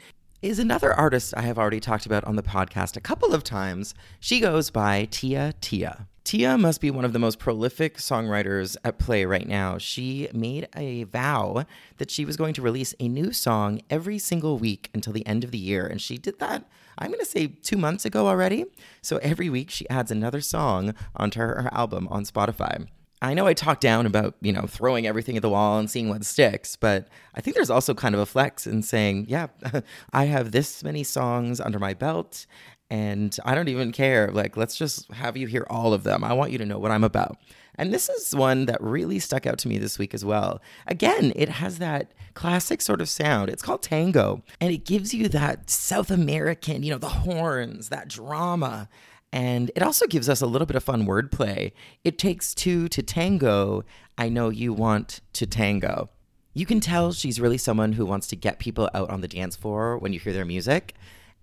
is 0.41 0.58
another 0.58 0.93
artist 0.93 1.34
I 1.36 1.41
have 1.41 1.60
already 1.60 1.82
talked 1.82 2.06
about 2.06 2.23
on 2.23 2.38
the 2.38 2.43
podcast 2.43 2.95
a 2.95 3.02
couple 3.02 3.34
of 3.34 3.43
times. 3.43 3.93
She 4.19 4.39
goes 4.39 4.69
by 4.69 5.06
Tia 5.12 5.54
Tia. 5.60 6.08
Tia 6.23 6.58
must 6.58 6.80
be 6.80 6.91
one 6.91 7.04
of 7.04 7.12
the 7.12 7.19
most 7.19 7.39
prolific 7.39 7.97
songwriters 7.97 8.78
at 8.86 8.99
play 8.99 9.25
right 9.25 9.47
now. 9.47 9.78
She 9.78 10.30
made 10.32 10.69
a 10.75 11.04
vow 11.06 11.65
that 11.97 12.10
she 12.12 12.23
was 12.23 12.38
going 12.38 12.54
to 12.54 12.62
release 12.62 12.93
a 12.99 13.10
new 13.10 13.34
song 13.34 13.82
every 13.89 14.17
single 14.17 14.58
week 14.58 14.89
until 14.93 15.12
the 15.12 15.25
end 15.25 15.43
of 15.43 15.52
the 15.52 15.58
year. 15.58 15.86
And 15.86 15.99
she 15.99 16.17
did 16.17 16.39
that, 16.39 16.69
I'm 16.97 17.08
going 17.08 17.19
to 17.19 17.25
say 17.25 17.47
two 17.47 17.78
months 17.78 18.06
ago 18.06 18.28
already. 18.28 18.65
So 19.02 19.17
every 19.17 19.49
week 19.49 19.69
she 19.69 19.89
adds 19.89 20.12
another 20.12 20.39
song 20.39 20.93
onto 21.15 21.39
her, 21.39 21.67
album 21.73 22.08
on 22.10 22.23
Spotify. 22.23 22.88
I 23.21 23.34
know 23.34 23.47
I 23.47 23.53
talk 23.53 23.79
down 23.79 24.05
about, 24.05 24.36
you 24.41 24.53
know, 24.53 24.65
throwing 24.67 25.05
everything 25.05 25.36
at 25.36 25.41
the 25.41 25.49
wall 25.49 25.77
and 25.77 25.89
seeing 25.89 26.10
what 26.10 26.23
sticks, 26.23 26.75
but 26.75 27.08
I 27.36 27.41
think 27.41 27.55
there's 27.55 27.69
also 27.69 27.93
kind 27.93 28.15
of 28.15 28.21
a 28.21 28.25
flex 28.25 28.65
in 28.65 28.82
saying, 28.82 29.25
yeah, 29.27 29.47
I 30.13 30.25
have 30.25 30.51
this 30.51 30.84
many 30.84 31.03
songs 31.03 31.60
under 31.60 31.79
my 31.79 31.93
belt 31.93 32.45
and 32.89 33.38
I 33.45 33.55
don't 33.55 33.67
even 33.67 33.91
care. 33.91 34.32
Like, 34.32 34.58
let's 34.58 34.75
just 34.75 35.12
have 35.12 35.38
you 35.38 35.47
hear 35.47 35.67
all 35.69 35.93
of 35.93 36.03
them. 36.03 36.23
I 36.23 36.34
want 36.34 36.51
you 36.51 36.58
to 36.60 36.65
know 36.65 36.79
what 36.79 36.91
I'm 36.91 37.03
about. 37.03 37.38
And 37.75 37.93
this 37.93 38.10
is 38.10 38.36
one 38.36 38.65
that 38.65 38.82
really 38.82 39.19
stuck 39.19 39.47
out 39.47 39.58
to 39.60 39.69
me 39.69 39.77
this 39.77 39.97
week 39.97 40.13
as 40.13 40.25
well. 40.25 40.60
Again, 40.88 41.32
it 41.36 41.47
has 41.47 41.77
that 41.77 42.12
classic 42.34 42.82
sort 42.82 42.99
of 42.99 43.08
sound. 43.08 43.49
It's 43.49 43.63
called 43.63 43.82
tango, 43.84 44.43
and 44.60 44.73
it 44.73 44.84
gives 44.84 45.13
you 45.13 45.29
that 45.29 45.69
South 45.69 46.12
American, 46.12 46.84
you 46.84 46.91
know, 46.91 46.97
the 46.97 47.08
horns, 47.08 47.88
that 47.88 48.10
drama. 48.10 48.89
And 49.31 49.71
it 49.75 49.83
also 49.83 50.07
gives 50.07 50.27
us 50.27 50.41
a 50.41 50.47
little 50.47 50.65
bit 50.65 50.75
of 50.75 50.83
fun 50.83 51.05
wordplay. 51.05 51.71
It 52.03 52.17
takes 52.17 52.55
two 52.55 52.87
to 52.89 53.03
tango. 53.03 53.83
I 54.17 54.29
know 54.29 54.49
you 54.49 54.73
want 54.73 55.21
to 55.33 55.45
tango. 55.45 56.09
You 56.53 56.65
can 56.65 56.79
tell 56.79 57.11
she's 57.11 57.39
really 57.39 57.57
someone 57.57 57.93
who 57.93 58.05
wants 58.05 58.27
to 58.27 58.35
get 58.35 58.59
people 58.59 58.89
out 58.93 59.09
on 59.09 59.21
the 59.21 59.27
dance 59.27 59.55
floor 59.55 59.97
when 59.97 60.13
you 60.13 60.19
hear 60.19 60.33
their 60.33 60.45
music. 60.45 60.95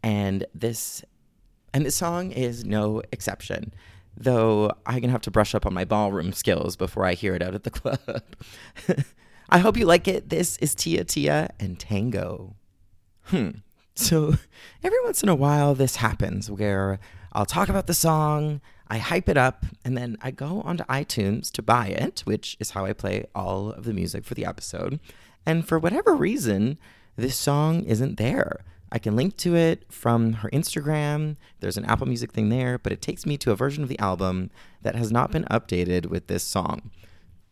And 0.03 0.45
this 0.55 1.05
and 1.73 1.85
this 1.85 1.97
song 1.97 2.33
is 2.33 2.65
no 2.65 3.03
exception, 3.13 3.73
though 4.17 4.73
I'm 4.87 5.01
to 5.03 5.09
have 5.09 5.21
to 5.23 5.31
brush 5.31 5.55
up 5.55 5.67
on 5.67 5.75
my 5.75 5.85
ballroom 5.85 6.33
skills 6.33 6.75
before 6.77 7.05
I 7.05 7.15
hear 7.15 7.35
it 7.35 7.43
out 7.43 7.55
at 7.55 7.65
the 7.65 7.71
club. 7.73 8.23
I 9.49 9.59
hope 9.59 9.77
you 9.77 9.87
like 9.87 10.09
it. 10.09 10.29
This 10.29 10.57
is 10.57 10.75
Tia 10.75 11.05
Tia 11.05 11.51
and 11.61 11.79
Tango. 11.79 12.57
Hmm. 13.25 13.51
So 13.95 14.35
every 14.83 14.99
once 15.05 15.23
in 15.23 15.29
a 15.29 15.35
while, 15.35 15.75
this 15.75 15.97
happens 15.97 16.51
where 16.51 16.99
I'll 17.37 17.45
talk 17.45 17.69
about 17.69 17.87
the 17.87 17.93
song, 17.93 18.63
I 18.89 18.97
hype 18.97 19.29
it 19.29 19.37
up, 19.37 19.67
and 19.85 19.95
then 19.95 20.17
I 20.23 20.31
go 20.31 20.63
onto 20.63 20.85
iTunes 20.85 21.51
to 21.53 21.61
buy 21.61 21.89
it, 21.89 22.23
which 22.25 22.57
is 22.59 22.71
how 22.71 22.87
I 22.87 22.95
play 22.95 23.27
all 23.35 23.71
of 23.71 23.85
the 23.85 23.93
music 23.93 24.25
for 24.25 24.33
the 24.33 24.47
episode. 24.47 25.01
And 25.45 25.69
for 25.69 25.79
whatever 25.79 26.15
reason, 26.15 26.79
this 27.15 27.37
song 27.37 27.83
isn't 27.83 28.17
there. 28.17 28.61
I 28.91 28.99
can 28.99 29.17
link 29.17 29.37
to 29.39 29.55
it 29.55 29.85
from 29.93 30.33
her 30.35 30.49
Instagram. 30.49 31.37
There's 31.61 31.77
an 31.77 31.85
Apple 31.85 32.07
Music 32.07 32.33
thing 32.33 32.49
there, 32.49 32.79
but 32.79 32.91
it 32.91 33.03
takes 33.03 33.27
me 33.27 33.37
to 33.37 33.53
a 33.53 33.57
version 33.57 33.83
of 33.83 33.91
the 33.91 33.99
album 33.99 34.49
that 34.81 34.95
has 34.95 35.13
not 35.13 35.31
been 35.31 35.45
updated 35.45 36.07
with 36.07 36.29
this 36.29 36.43
song. 36.43 36.91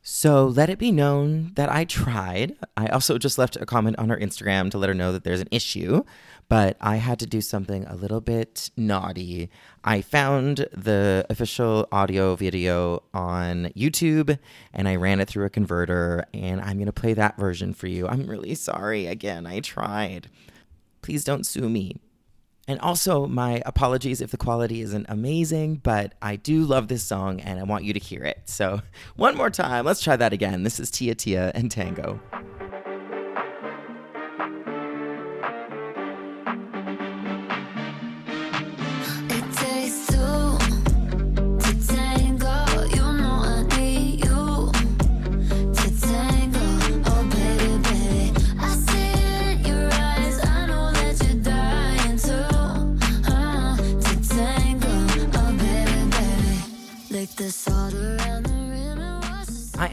So 0.06 0.44
let 0.46 0.68
it 0.68 0.78
be 0.78 0.92
known 0.92 1.52
that 1.54 1.72
I 1.72 1.86
tried. 1.86 2.56
I 2.76 2.88
also 2.88 3.16
just 3.16 3.38
left 3.38 3.56
a 3.56 3.64
comment 3.64 3.98
on 3.98 4.10
her 4.10 4.18
Instagram 4.18 4.70
to 4.72 4.78
let 4.78 4.88
her 4.88 4.94
know 4.94 5.12
that 5.12 5.24
there's 5.24 5.40
an 5.40 5.48
issue, 5.50 6.04
but 6.50 6.76
I 6.78 6.96
had 6.96 7.18
to 7.20 7.26
do 7.26 7.40
something 7.40 7.86
a 7.86 7.96
little 7.96 8.20
bit 8.20 8.70
naughty. 8.76 9.48
I 9.82 10.02
found 10.02 10.68
the 10.72 11.24
official 11.30 11.88
audio 11.90 12.36
video 12.36 13.02
on 13.14 13.72
YouTube 13.74 14.38
and 14.74 14.88
I 14.88 14.96
ran 14.96 15.20
it 15.20 15.28
through 15.28 15.46
a 15.46 15.50
converter, 15.50 16.26
and 16.34 16.60
I'm 16.60 16.76
going 16.76 16.84
to 16.84 16.92
play 16.92 17.14
that 17.14 17.38
version 17.38 17.72
for 17.72 17.86
you. 17.86 18.06
I'm 18.06 18.26
really 18.26 18.54
sorry. 18.54 19.06
Again, 19.06 19.46
I 19.46 19.60
tried. 19.60 20.28
Please 21.00 21.24
don't 21.24 21.46
sue 21.46 21.70
me. 21.70 21.96
And 22.66 22.80
also, 22.80 23.26
my 23.26 23.62
apologies 23.66 24.22
if 24.22 24.30
the 24.30 24.38
quality 24.38 24.80
isn't 24.80 25.06
amazing, 25.08 25.76
but 25.76 26.14
I 26.22 26.36
do 26.36 26.64
love 26.64 26.88
this 26.88 27.02
song 27.02 27.40
and 27.40 27.60
I 27.60 27.62
want 27.62 27.84
you 27.84 27.92
to 27.92 28.00
hear 28.00 28.24
it. 28.24 28.42
So, 28.46 28.80
one 29.16 29.36
more 29.36 29.50
time, 29.50 29.84
let's 29.84 30.00
try 30.00 30.16
that 30.16 30.32
again. 30.32 30.62
This 30.62 30.80
is 30.80 30.90
Tia 30.90 31.14
Tia 31.14 31.52
and 31.54 31.70
Tango. 31.70 32.20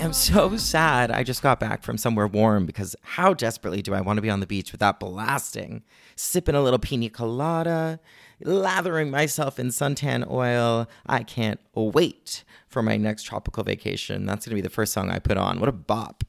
Am 0.02 0.14
so 0.14 0.58
sad. 0.58 1.12
I 1.12 1.24
just 1.24 1.44
got 1.44 1.60
back 1.60 1.84
from 1.84 1.98
somewhere 1.98 2.28
warm 2.28 2.66
because 2.66 2.96
how 3.02 3.34
desperately 3.34 3.82
do 3.82 3.94
I 3.94 4.02
want 4.02 4.18
to 4.18 4.22
be 4.22 4.30
on 4.30 4.40
the 4.40 4.48
beach 4.48 4.72
without 4.72 5.00
blasting? 5.00 5.84
Sipping 6.16 6.56
a 6.56 6.62
little 6.62 6.80
pina 6.80 7.10
colada, 7.10 8.00
lathering 8.44 9.12
myself 9.12 9.60
in 9.60 9.68
suntan 9.68 10.30
oil. 10.30 10.88
I 11.06 11.24
can't 11.24 11.60
wait 11.76 12.44
for 12.68 12.82
my 12.82 12.98
next 12.98 13.24
tropical 13.24 13.64
vacation. 13.64 14.26
That's 14.26 14.46
going 14.46 14.52
to 14.52 14.62
be 14.62 14.68
the 14.68 14.74
first 14.74 14.92
song 14.92 15.12
I 15.12 15.20
put 15.20 15.38
on. 15.38 15.60
What 15.60 15.70
a 15.70 15.74
bop. 15.74 16.24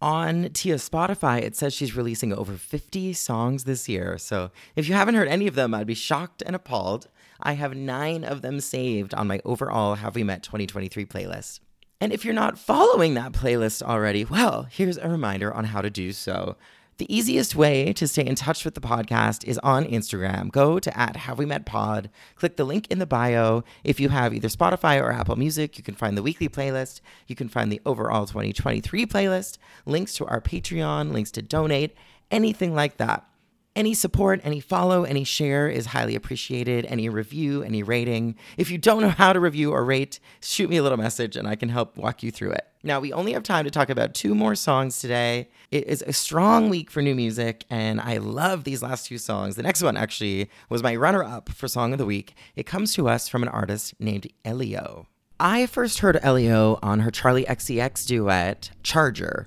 On 0.00 0.48
Tia's 0.50 0.88
Spotify, 0.88 1.40
it 1.40 1.56
says 1.56 1.74
she's 1.74 1.96
releasing 1.96 2.32
over 2.32 2.52
50 2.52 3.12
songs 3.14 3.64
this 3.64 3.88
year. 3.88 4.16
So 4.18 4.50
if 4.76 4.88
you 4.88 4.94
haven't 4.94 5.16
heard 5.16 5.28
any 5.28 5.46
of 5.48 5.54
them, 5.54 5.74
I'd 5.74 5.88
be 5.88 5.94
shocked 5.94 6.42
and 6.46 6.54
appalled. 6.54 7.08
I 7.40 7.52
have 7.52 7.76
nine 7.76 8.24
of 8.24 8.42
them 8.42 8.60
saved 8.60 9.14
on 9.14 9.26
my 9.26 9.40
overall 9.44 9.96
Have 9.96 10.14
We 10.14 10.24
Met 10.24 10.42
2023 10.42 11.04
playlist. 11.06 11.60
And 12.00 12.12
if 12.12 12.24
you're 12.24 12.34
not 12.34 12.58
following 12.58 13.14
that 13.14 13.32
playlist 13.32 13.82
already, 13.82 14.24
well, 14.24 14.68
here's 14.70 14.98
a 14.98 15.08
reminder 15.08 15.52
on 15.52 15.64
how 15.64 15.80
to 15.80 15.90
do 15.90 16.12
so. 16.12 16.56
The 16.98 17.12
easiest 17.14 17.54
way 17.54 17.92
to 17.92 18.06
stay 18.08 18.24
in 18.24 18.34
touch 18.34 18.64
with 18.64 18.74
the 18.74 18.80
podcast 18.80 19.44
is 19.44 19.58
on 19.58 19.84
Instagram. 19.84 20.50
Go 20.50 20.78
to 20.78 20.98
at 20.98 21.16
Have 21.16 21.38
We 21.38 21.46
Met 21.46 21.66
Pod, 21.66 22.08
click 22.36 22.56
the 22.56 22.64
link 22.64 22.86
in 22.88 22.98
the 22.98 23.06
bio. 23.06 23.62
If 23.82 23.98
you 23.98 24.08
have 24.10 24.32
either 24.32 24.48
Spotify 24.48 25.00
or 25.00 25.12
Apple 25.12 25.36
Music, 25.36 25.76
you 25.76 25.84
can 25.84 25.94
find 25.94 26.16
the 26.16 26.22
weekly 26.22 26.48
playlist. 26.48 27.00
You 27.26 27.34
can 27.34 27.48
find 27.48 27.70
the 27.70 27.80
overall 27.84 28.26
2023 28.26 29.06
playlist, 29.06 29.58
links 29.84 30.14
to 30.14 30.26
our 30.26 30.40
Patreon, 30.40 31.12
links 31.12 31.30
to 31.32 31.42
donate, 31.42 31.96
anything 32.30 32.74
like 32.74 32.96
that. 32.96 33.27
Any 33.78 33.94
support, 33.94 34.40
any 34.42 34.58
follow, 34.58 35.04
any 35.04 35.22
share 35.22 35.68
is 35.68 35.86
highly 35.86 36.16
appreciated. 36.16 36.84
Any 36.86 37.08
review, 37.08 37.62
any 37.62 37.84
rating. 37.84 38.34
If 38.56 38.72
you 38.72 38.76
don't 38.76 39.02
know 39.02 39.08
how 39.08 39.32
to 39.32 39.38
review 39.38 39.70
or 39.70 39.84
rate, 39.84 40.18
shoot 40.42 40.68
me 40.68 40.78
a 40.78 40.82
little 40.82 40.98
message 40.98 41.36
and 41.36 41.46
I 41.46 41.54
can 41.54 41.68
help 41.68 41.96
walk 41.96 42.24
you 42.24 42.32
through 42.32 42.50
it. 42.50 42.66
Now, 42.82 42.98
we 42.98 43.12
only 43.12 43.34
have 43.34 43.44
time 43.44 43.64
to 43.66 43.70
talk 43.70 43.88
about 43.88 44.14
two 44.14 44.34
more 44.34 44.56
songs 44.56 44.98
today. 44.98 45.48
It 45.70 45.86
is 45.86 46.02
a 46.04 46.12
strong 46.12 46.70
week 46.70 46.90
for 46.90 47.02
new 47.02 47.14
music, 47.14 47.66
and 47.70 48.00
I 48.00 48.16
love 48.16 48.64
these 48.64 48.82
last 48.82 49.06
two 49.06 49.18
songs. 49.18 49.54
The 49.54 49.62
next 49.62 49.80
one 49.80 49.96
actually 49.96 50.50
was 50.68 50.82
my 50.82 50.96
runner 50.96 51.22
up 51.22 51.48
for 51.48 51.68
Song 51.68 51.92
of 51.92 51.98
the 51.98 52.04
Week. 52.04 52.34
It 52.56 52.66
comes 52.66 52.94
to 52.94 53.08
us 53.08 53.28
from 53.28 53.44
an 53.44 53.48
artist 53.48 53.94
named 54.00 54.26
Elio. 54.44 55.06
I 55.38 55.66
first 55.66 56.00
heard 56.00 56.18
Elio 56.20 56.80
on 56.82 56.98
her 57.00 57.12
Charli 57.12 57.46
XCX 57.46 58.06
duet, 58.06 58.70
Charger. 58.82 59.46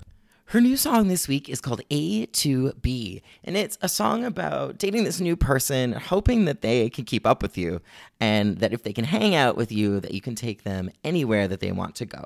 Her 0.52 0.60
new 0.60 0.76
song 0.76 1.08
this 1.08 1.30
week 1.30 1.48
is 1.48 1.62
called 1.62 1.80
A 1.90 2.26
to 2.26 2.74
B, 2.74 3.22
and 3.42 3.56
it's 3.56 3.78
a 3.82 3.88
song 3.88 4.26
about 4.26 4.78
dating 4.78 5.06
this 5.06 5.22
new 5.22 5.38
person, 5.38 5.94
hoping 5.94 6.44
that 6.44 6.60
they 6.60 6.90
can 6.90 7.06
keep 7.06 7.26
up 7.26 7.42
with 7.42 7.58
you, 7.58 7.80
and 8.20 8.58
that 8.58 8.74
if 8.74 8.84
they 8.84 8.92
can 8.92 9.06
hang 9.06 9.34
out 9.34 9.56
with 9.56 9.72
you, 9.72 10.02
that 10.02 10.14
you 10.14 10.20
can 10.20 10.36
take 10.36 10.64
them 10.64 10.90
anywhere 11.06 11.48
that 11.48 11.62
they 11.62 11.72
want 11.72 11.96
to 11.96 12.06
go. 12.06 12.26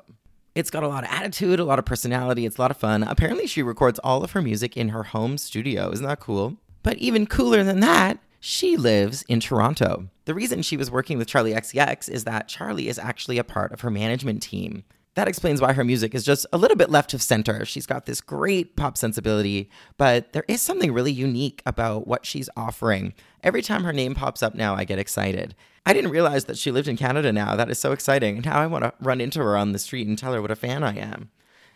It's 0.56 0.70
got 0.70 0.82
a 0.82 0.88
lot 0.88 1.04
of 1.04 1.10
attitude, 1.12 1.60
a 1.60 1.64
lot 1.64 1.78
of 1.78 1.84
personality, 1.84 2.46
it's 2.46 2.58
a 2.58 2.60
lot 2.60 2.72
of 2.72 2.76
fun. 2.76 3.04
Apparently, 3.04 3.46
she 3.46 3.62
records 3.62 4.00
all 4.00 4.24
of 4.24 4.32
her 4.32 4.42
music 4.42 4.76
in 4.76 4.88
her 4.88 5.04
home 5.04 5.38
studio. 5.38 5.92
Isn't 5.92 6.04
that 6.04 6.18
cool? 6.18 6.56
But 6.82 6.96
even 6.96 7.28
cooler 7.28 7.62
than 7.62 7.78
that, 7.78 8.18
she 8.40 8.76
lives 8.76 9.22
in 9.28 9.38
Toronto. 9.38 10.08
The 10.24 10.34
reason 10.34 10.62
she 10.62 10.76
was 10.76 10.90
working 10.90 11.16
with 11.16 11.28
Charli 11.28 11.54
XCX 11.54 12.08
is 12.08 12.24
that 12.24 12.48
Charli 12.48 12.86
is 12.86 12.98
actually 12.98 13.38
a 13.38 13.44
part 13.44 13.70
of 13.70 13.82
her 13.82 13.90
management 13.90 14.42
team. 14.42 14.82
That 15.16 15.28
explains 15.28 15.62
why 15.62 15.72
her 15.72 15.82
music 15.82 16.14
is 16.14 16.24
just 16.24 16.46
a 16.52 16.58
little 16.58 16.76
bit 16.76 16.90
left 16.90 17.14
of 17.14 17.22
center. 17.22 17.64
She's 17.64 17.86
got 17.86 18.04
this 18.04 18.20
great 18.20 18.76
pop 18.76 18.98
sensibility, 18.98 19.70
but 19.96 20.34
there 20.34 20.44
is 20.46 20.60
something 20.60 20.92
really 20.92 21.10
unique 21.10 21.62
about 21.64 22.06
what 22.06 22.26
she's 22.26 22.50
offering. 22.54 23.14
Every 23.42 23.62
time 23.62 23.84
her 23.84 23.94
name 23.94 24.14
pops 24.14 24.42
up 24.42 24.54
now, 24.54 24.74
I 24.74 24.84
get 24.84 24.98
excited. 24.98 25.54
I 25.86 25.94
didn't 25.94 26.10
realize 26.10 26.44
that 26.44 26.58
she 26.58 26.70
lived 26.70 26.86
in 26.86 26.98
Canada 26.98 27.32
now. 27.32 27.56
That 27.56 27.70
is 27.70 27.78
so 27.78 27.92
exciting. 27.92 28.42
Now 28.44 28.58
I 28.58 28.66
want 28.66 28.84
to 28.84 28.92
run 29.00 29.22
into 29.22 29.38
her 29.38 29.56
on 29.56 29.72
the 29.72 29.78
street 29.78 30.06
and 30.06 30.18
tell 30.18 30.34
her 30.34 30.42
what 30.42 30.50
a 30.50 30.56
fan 30.56 30.84
I 30.84 30.98
am. 30.98 31.30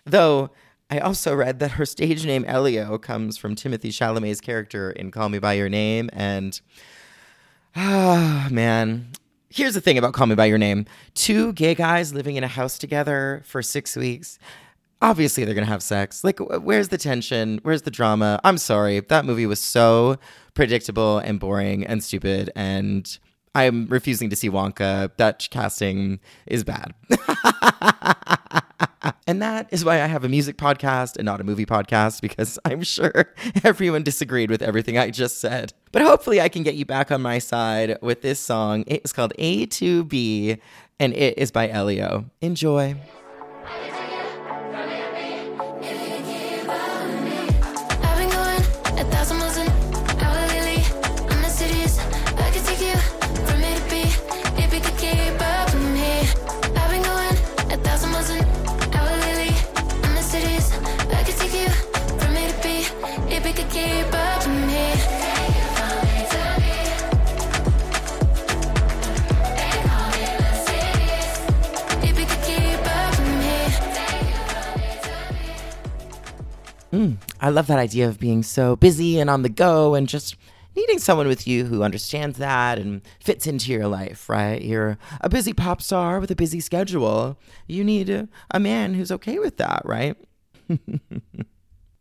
Though 0.05 0.50
I 0.90 0.98
also 0.98 1.35
read 1.35 1.61
that 1.61 1.72
her 1.72 1.87
stage 1.87 2.26
name 2.26 2.44
Elio 2.44 2.98
comes 2.98 3.38
from 3.38 3.55
Timothée 3.55 3.88
Chalamet's 3.88 4.42
character 4.42 4.90
in 4.90 5.11
Call 5.11 5.31
Me 5.31 5.38
by 5.38 5.55
Your 5.55 5.70
Name, 5.70 6.11
and 6.12 6.61
ah 7.74 8.48
man, 8.50 9.12
here's 9.50 9.74
the 9.74 9.80
thing 9.80 9.98
about 9.98 10.14
Call 10.14 10.26
Me 10.26 10.34
By 10.34 10.46
Your 10.46 10.58
Name 10.58 10.86
two 11.14 11.52
gay 11.52 11.74
guys 11.74 12.14
living 12.14 12.36
in 12.36 12.44
a 12.44 12.48
house 12.48 12.78
together 12.78 13.42
for 13.44 13.62
six 13.62 13.96
weeks. 13.96 14.38
Obviously, 15.02 15.44
they're 15.44 15.54
going 15.54 15.66
to 15.66 15.70
have 15.72 15.82
sex. 15.82 16.22
Like, 16.24 16.38
where's 16.38 16.88
the 16.88 16.98
tension? 16.98 17.58
Where's 17.62 17.82
the 17.82 17.90
drama? 17.90 18.38
I'm 18.44 18.58
sorry. 18.58 19.00
That 19.00 19.24
movie 19.24 19.46
was 19.46 19.58
so 19.58 20.18
predictable 20.54 21.18
and 21.18 21.40
boring 21.40 21.86
and 21.86 22.04
stupid. 22.04 22.50
And 22.54 23.18
I'm 23.54 23.86
refusing 23.86 24.28
to 24.28 24.36
see 24.36 24.50
Wonka. 24.50 25.10
That 25.16 25.48
casting 25.50 26.20
is 26.46 26.64
bad. 26.64 26.92
and 29.30 29.40
that 29.40 29.68
is 29.70 29.84
why 29.84 30.02
I 30.02 30.06
have 30.06 30.24
a 30.24 30.28
music 30.28 30.56
podcast 30.56 31.16
and 31.16 31.24
not 31.24 31.40
a 31.40 31.44
movie 31.44 31.64
podcast 31.64 32.20
because 32.20 32.58
I'm 32.64 32.82
sure 32.82 33.32
everyone 33.64 34.02
disagreed 34.02 34.50
with 34.50 34.60
everything 34.60 34.98
I 34.98 35.10
just 35.10 35.40
said. 35.40 35.72
But 35.92 36.02
hopefully, 36.02 36.40
I 36.40 36.48
can 36.48 36.64
get 36.64 36.74
you 36.74 36.84
back 36.84 37.12
on 37.12 37.22
my 37.22 37.38
side 37.38 37.96
with 38.02 38.22
this 38.22 38.40
song. 38.40 38.82
It's 38.88 39.12
called 39.12 39.32
A 39.38 39.66
to 39.66 40.02
B 40.02 40.58
and 40.98 41.14
it 41.14 41.38
is 41.38 41.52
by 41.52 41.68
Elio. 41.68 42.28
Enjoy. 42.40 42.96
I 77.40 77.48
love 77.48 77.66
that 77.68 77.79
idea 77.79 78.07
of 78.07 78.20
being 78.20 78.42
so 78.42 78.76
busy 78.76 79.18
and 79.18 79.31
on 79.31 79.42
the 79.42 79.48
go 79.48 79.94
and 79.94 80.07
just 80.07 80.37
needing 80.76 80.98
someone 80.98 81.26
with 81.26 81.46
you 81.46 81.64
who 81.64 81.83
understands 81.83 82.38
that 82.38 82.79
and 82.79 83.03
fits 83.18 83.46
into 83.46 83.72
your 83.72 83.88
life, 83.88 84.29
right? 84.29 84.62
You're 84.62 84.98
a 85.20 85.29
busy 85.29 85.53
pop 85.53 85.83
star 85.83 86.20
with 86.20 86.31
a 86.31 86.37
busy 86.37 86.61
schedule. 86.61 87.38
You 87.66 87.83
need 87.83 88.11
a, 88.11 88.29
a 88.50 88.61
man 88.61 88.94
who's 88.94 89.11
okay 89.11 89.38
with 89.38 89.57
that, 89.57 89.83
right? 89.85 90.16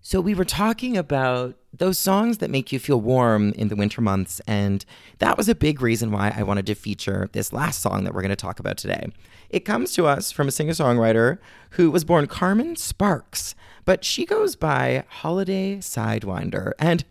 so, 0.02 0.22
we 0.22 0.36
were 0.36 0.46
talking 0.46 0.98
about 0.98 1.56
those 1.74 1.98
songs 1.98 2.40
that 2.40 2.52
make 2.52 2.72
you 2.72 2.80
feel 2.80 3.00
warm 3.00 3.54
in 3.54 3.70
the 3.70 3.76
winter 3.76 4.02
months, 4.02 4.42
and 4.46 4.86
that 5.20 5.38
was 5.38 5.50
a 5.50 5.56
big 5.56 5.82
reason 5.82 6.12
why 6.12 6.34
I 6.36 6.44
wanted 6.44 6.66
to 6.68 6.76
feature 6.76 7.30
this 7.32 7.54
last 7.54 7.82
song 7.82 8.04
that 8.04 8.14
we're 8.14 8.22
going 8.22 8.30
to 8.30 8.36
talk 8.36 8.60
about 8.60 8.78
today. 8.78 9.08
It 9.50 9.62
comes 9.62 9.94
to 9.94 10.06
us 10.06 10.32
from 10.32 10.48
a 10.48 10.52
singer 10.52 10.74
songwriter 10.74 11.40
who 11.72 11.90
was 11.90 12.04
born 12.04 12.28
Carmen 12.28 12.76
Sparks 12.76 13.56
but 13.90 14.06
she 14.06 14.24
goes 14.24 14.56
by 14.56 15.04
Holiday 15.08 15.78
Sidewinder. 15.78 16.74
And 16.78 17.04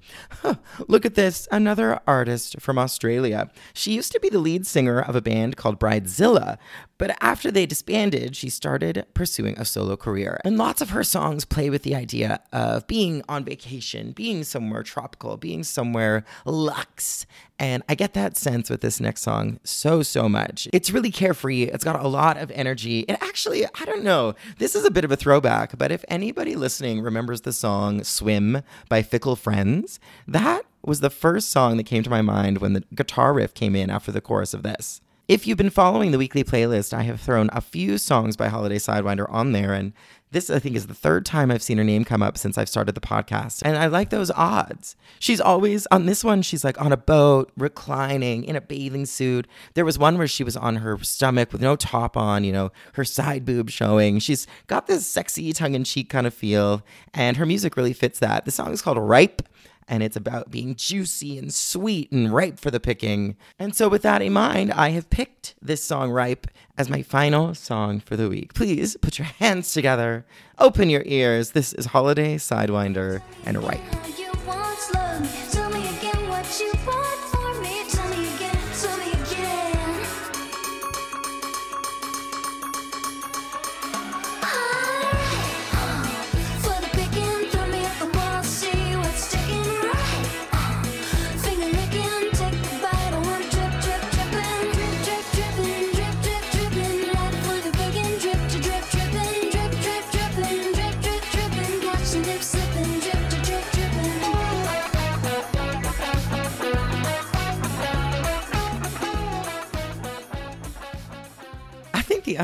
huh, 0.43 0.55
look 0.87 1.05
at 1.05 1.17
this, 1.17 1.49
another 1.51 1.99
artist 2.07 2.61
from 2.61 2.79
Australia. 2.79 3.51
She 3.73 3.95
used 3.95 4.13
to 4.13 4.21
be 4.21 4.29
the 4.29 4.39
lead 4.39 4.65
singer 4.65 5.01
of 5.01 5.17
a 5.17 5.21
band 5.21 5.57
called 5.57 5.81
Bridezilla, 5.81 6.57
but 6.97 7.17
after 7.21 7.51
they 7.51 7.65
disbanded, 7.65 8.37
she 8.37 8.51
started 8.51 9.07
pursuing 9.15 9.57
a 9.59 9.65
solo 9.65 9.97
career. 9.97 10.41
And 10.45 10.59
lots 10.59 10.81
of 10.81 10.91
her 10.91 11.05
songs 11.05 11.45
play 11.45 11.71
with 11.71 11.85
the 11.85 11.95
idea 11.95 12.41
of 12.53 12.87
being 12.89 13.23
on 13.29 13.45
vacation, 13.45 14.11
being 14.11 14.43
somewhere 14.43 14.83
tropical, 14.83 15.37
being 15.37 15.63
somewhere 15.63 16.25
luxe. 16.45 17.25
And 17.61 17.83
I 17.89 17.95
get 17.95 18.15
that 18.15 18.37
sense 18.37 18.69
with 18.69 18.81
this 18.81 19.01
next 19.01 19.23
song 19.23 19.59
so, 19.65 20.03
so 20.03 20.29
much. 20.29 20.69
It's 20.73 20.91
really 20.91 21.11
carefree. 21.11 21.65
It's 21.65 21.85
got 21.85 22.05
a 22.05 22.09
lot 22.09 22.37
of 22.37 22.51
energy. 22.51 23.01
It 23.01 23.17
actually, 23.21 23.65
I 23.65 23.85
don't 23.85 24.05
know, 24.05 24.35
this 24.59 24.75
is 24.75 24.85
a 24.85 24.91
bit 24.91 25.05
of 25.05 25.13
a 25.13 25.17
throwback, 25.17 25.79
but 25.79 25.93
if 25.93 26.05
anybody 26.09 26.57
listening 26.69 27.01
remembers 27.01 27.41
the 27.41 27.53
song 27.55 28.05
Swim 28.05 28.61
by 28.91 29.01
Fickle 29.01 29.37
Friends, 29.37 29.99
that 30.27 30.67
was 30.85 31.01
the 31.01 31.09
first 31.09 31.49
song 31.49 31.79
that 31.79 31.87
came 31.87 32.03
to 32.03 32.11
my 32.11 32.21
mind 32.21 32.59
when 32.59 32.75
the 32.75 32.85
guitar 32.95 33.33
riff 33.33 33.55
came 33.55 33.75
in 33.75 33.89
after 33.89 34.13
the 34.13 34.21
chorus 34.21 34.53
of 34.53 34.63
this. 34.63 35.01
If 35.29 35.47
you've 35.47 35.57
been 35.57 35.71
following 35.71 36.11
the 36.11 36.19
weekly 36.19 36.45
playlist, 36.45 36.93
I 36.93 37.05
have 37.05 37.23
thrown 37.23 37.49
a 37.55 37.63
few 37.63 37.97
songs 37.97 38.37
by 38.37 38.49
Holiday 38.49 38.77
Sidewinder 38.77 39.25
on 39.33 39.53
there, 39.53 39.73
and 39.73 39.95
this, 40.31 40.51
I 40.51 40.59
think, 40.59 40.77
is 40.77 40.87
the 40.87 40.95
third 40.95 41.25
time 41.25 41.51
I've 41.51 41.63
seen 41.63 41.79
her 41.79 41.85
name 41.85 42.05
come 42.05 42.23
up 42.23 42.37
since 42.37 42.59
I've 42.59 42.69
started 42.69 42.95
the 42.95 43.01
podcast. 43.01 43.63
And 43.65 43.77
I 43.77 43.87
like 43.87 44.11
those 44.11 44.31
odds. 44.31 44.97
She's 45.19 45.41
always 45.41 45.87
on 45.91 46.07
this 46.07 46.23
one, 46.23 46.43
she's 46.43 46.65
like 46.65 46.81
on 46.81 46.93
a 46.93 46.97
boat, 46.97 47.51
reclining 47.57 48.45
in 48.45 48.55
a 48.57 48.61
bathing 48.61 49.07
suit. 49.07 49.47
There 49.75 49.85
was 49.85 49.99
one 49.99 50.19
where 50.19 50.29
she 50.29 50.45
was 50.45 50.57
on 50.57 50.77
her 50.77 50.99
stomach 50.99 51.53
with 51.53 51.63
no 51.63 51.77
top 51.77 52.17
on, 52.17 52.45
you 52.45 52.53
know, 52.53 52.71
her 52.95 53.05
side 53.05 53.45
boob 53.45 53.71
showing. 53.71 54.19
She's 54.19 54.47
got 54.67 54.87
this 54.87 55.07
sexy 55.07 55.53
tongue 55.53 55.75
in 55.75 55.85
cheek 55.85 56.11
kind 56.11 56.27
of 56.27 56.35
feel, 56.35 56.83
and 57.15 57.37
her 57.37 57.47
music 57.47 57.77
really 57.77 57.93
fits 57.93 58.19
that. 58.19 58.45
The 58.45 58.51
song 58.51 58.73
is 58.73 58.83
called 58.83 58.99
Ripe 58.99 59.43
and 59.89 60.03
it's 60.03 60.17
about 60.17 60.51
being 60.51 60.75
juicy 60.77 61.39
and 61.39 61.53
sweet 61.53 62.13
and 62.13 62.33
ripe 62.33 62.61
for 62.61 62.71
the 62.71 62.79
picking. 62.79 63.37
And 63.59 63.75
so, 63.75 63.89
with 63.89 64.03
that 64.03 64.23
in 64.23 64.33
mind, 64.33 64.73
I 64.73 64.91
have 64.91 65.11
picked 65.11 65.55
this 65.61 65.83
song 65.83 66.11
Ripe 66.11 66.47
as 66.77 66.91
my 66.91 67.03
final 67.03 67.55
song 67.55 68.01
for 68.01 68.17
the 68.17 68.29
week. 68.29 68.55
Please 68.55 68.97
put 69.01 69.19
your 69.19 69.27
hands 69.27 69.73
together, 69.73 70.27
open 70.59 70.91
your 70.91 71.03
ears. 71.07 71.53
This 71.53 71.73
is 71.73 71.87
Holiday 71.87 72.37
Sidewinder 72.37 73.23
and 73.45 73.63
Ripe. 73.63 74.28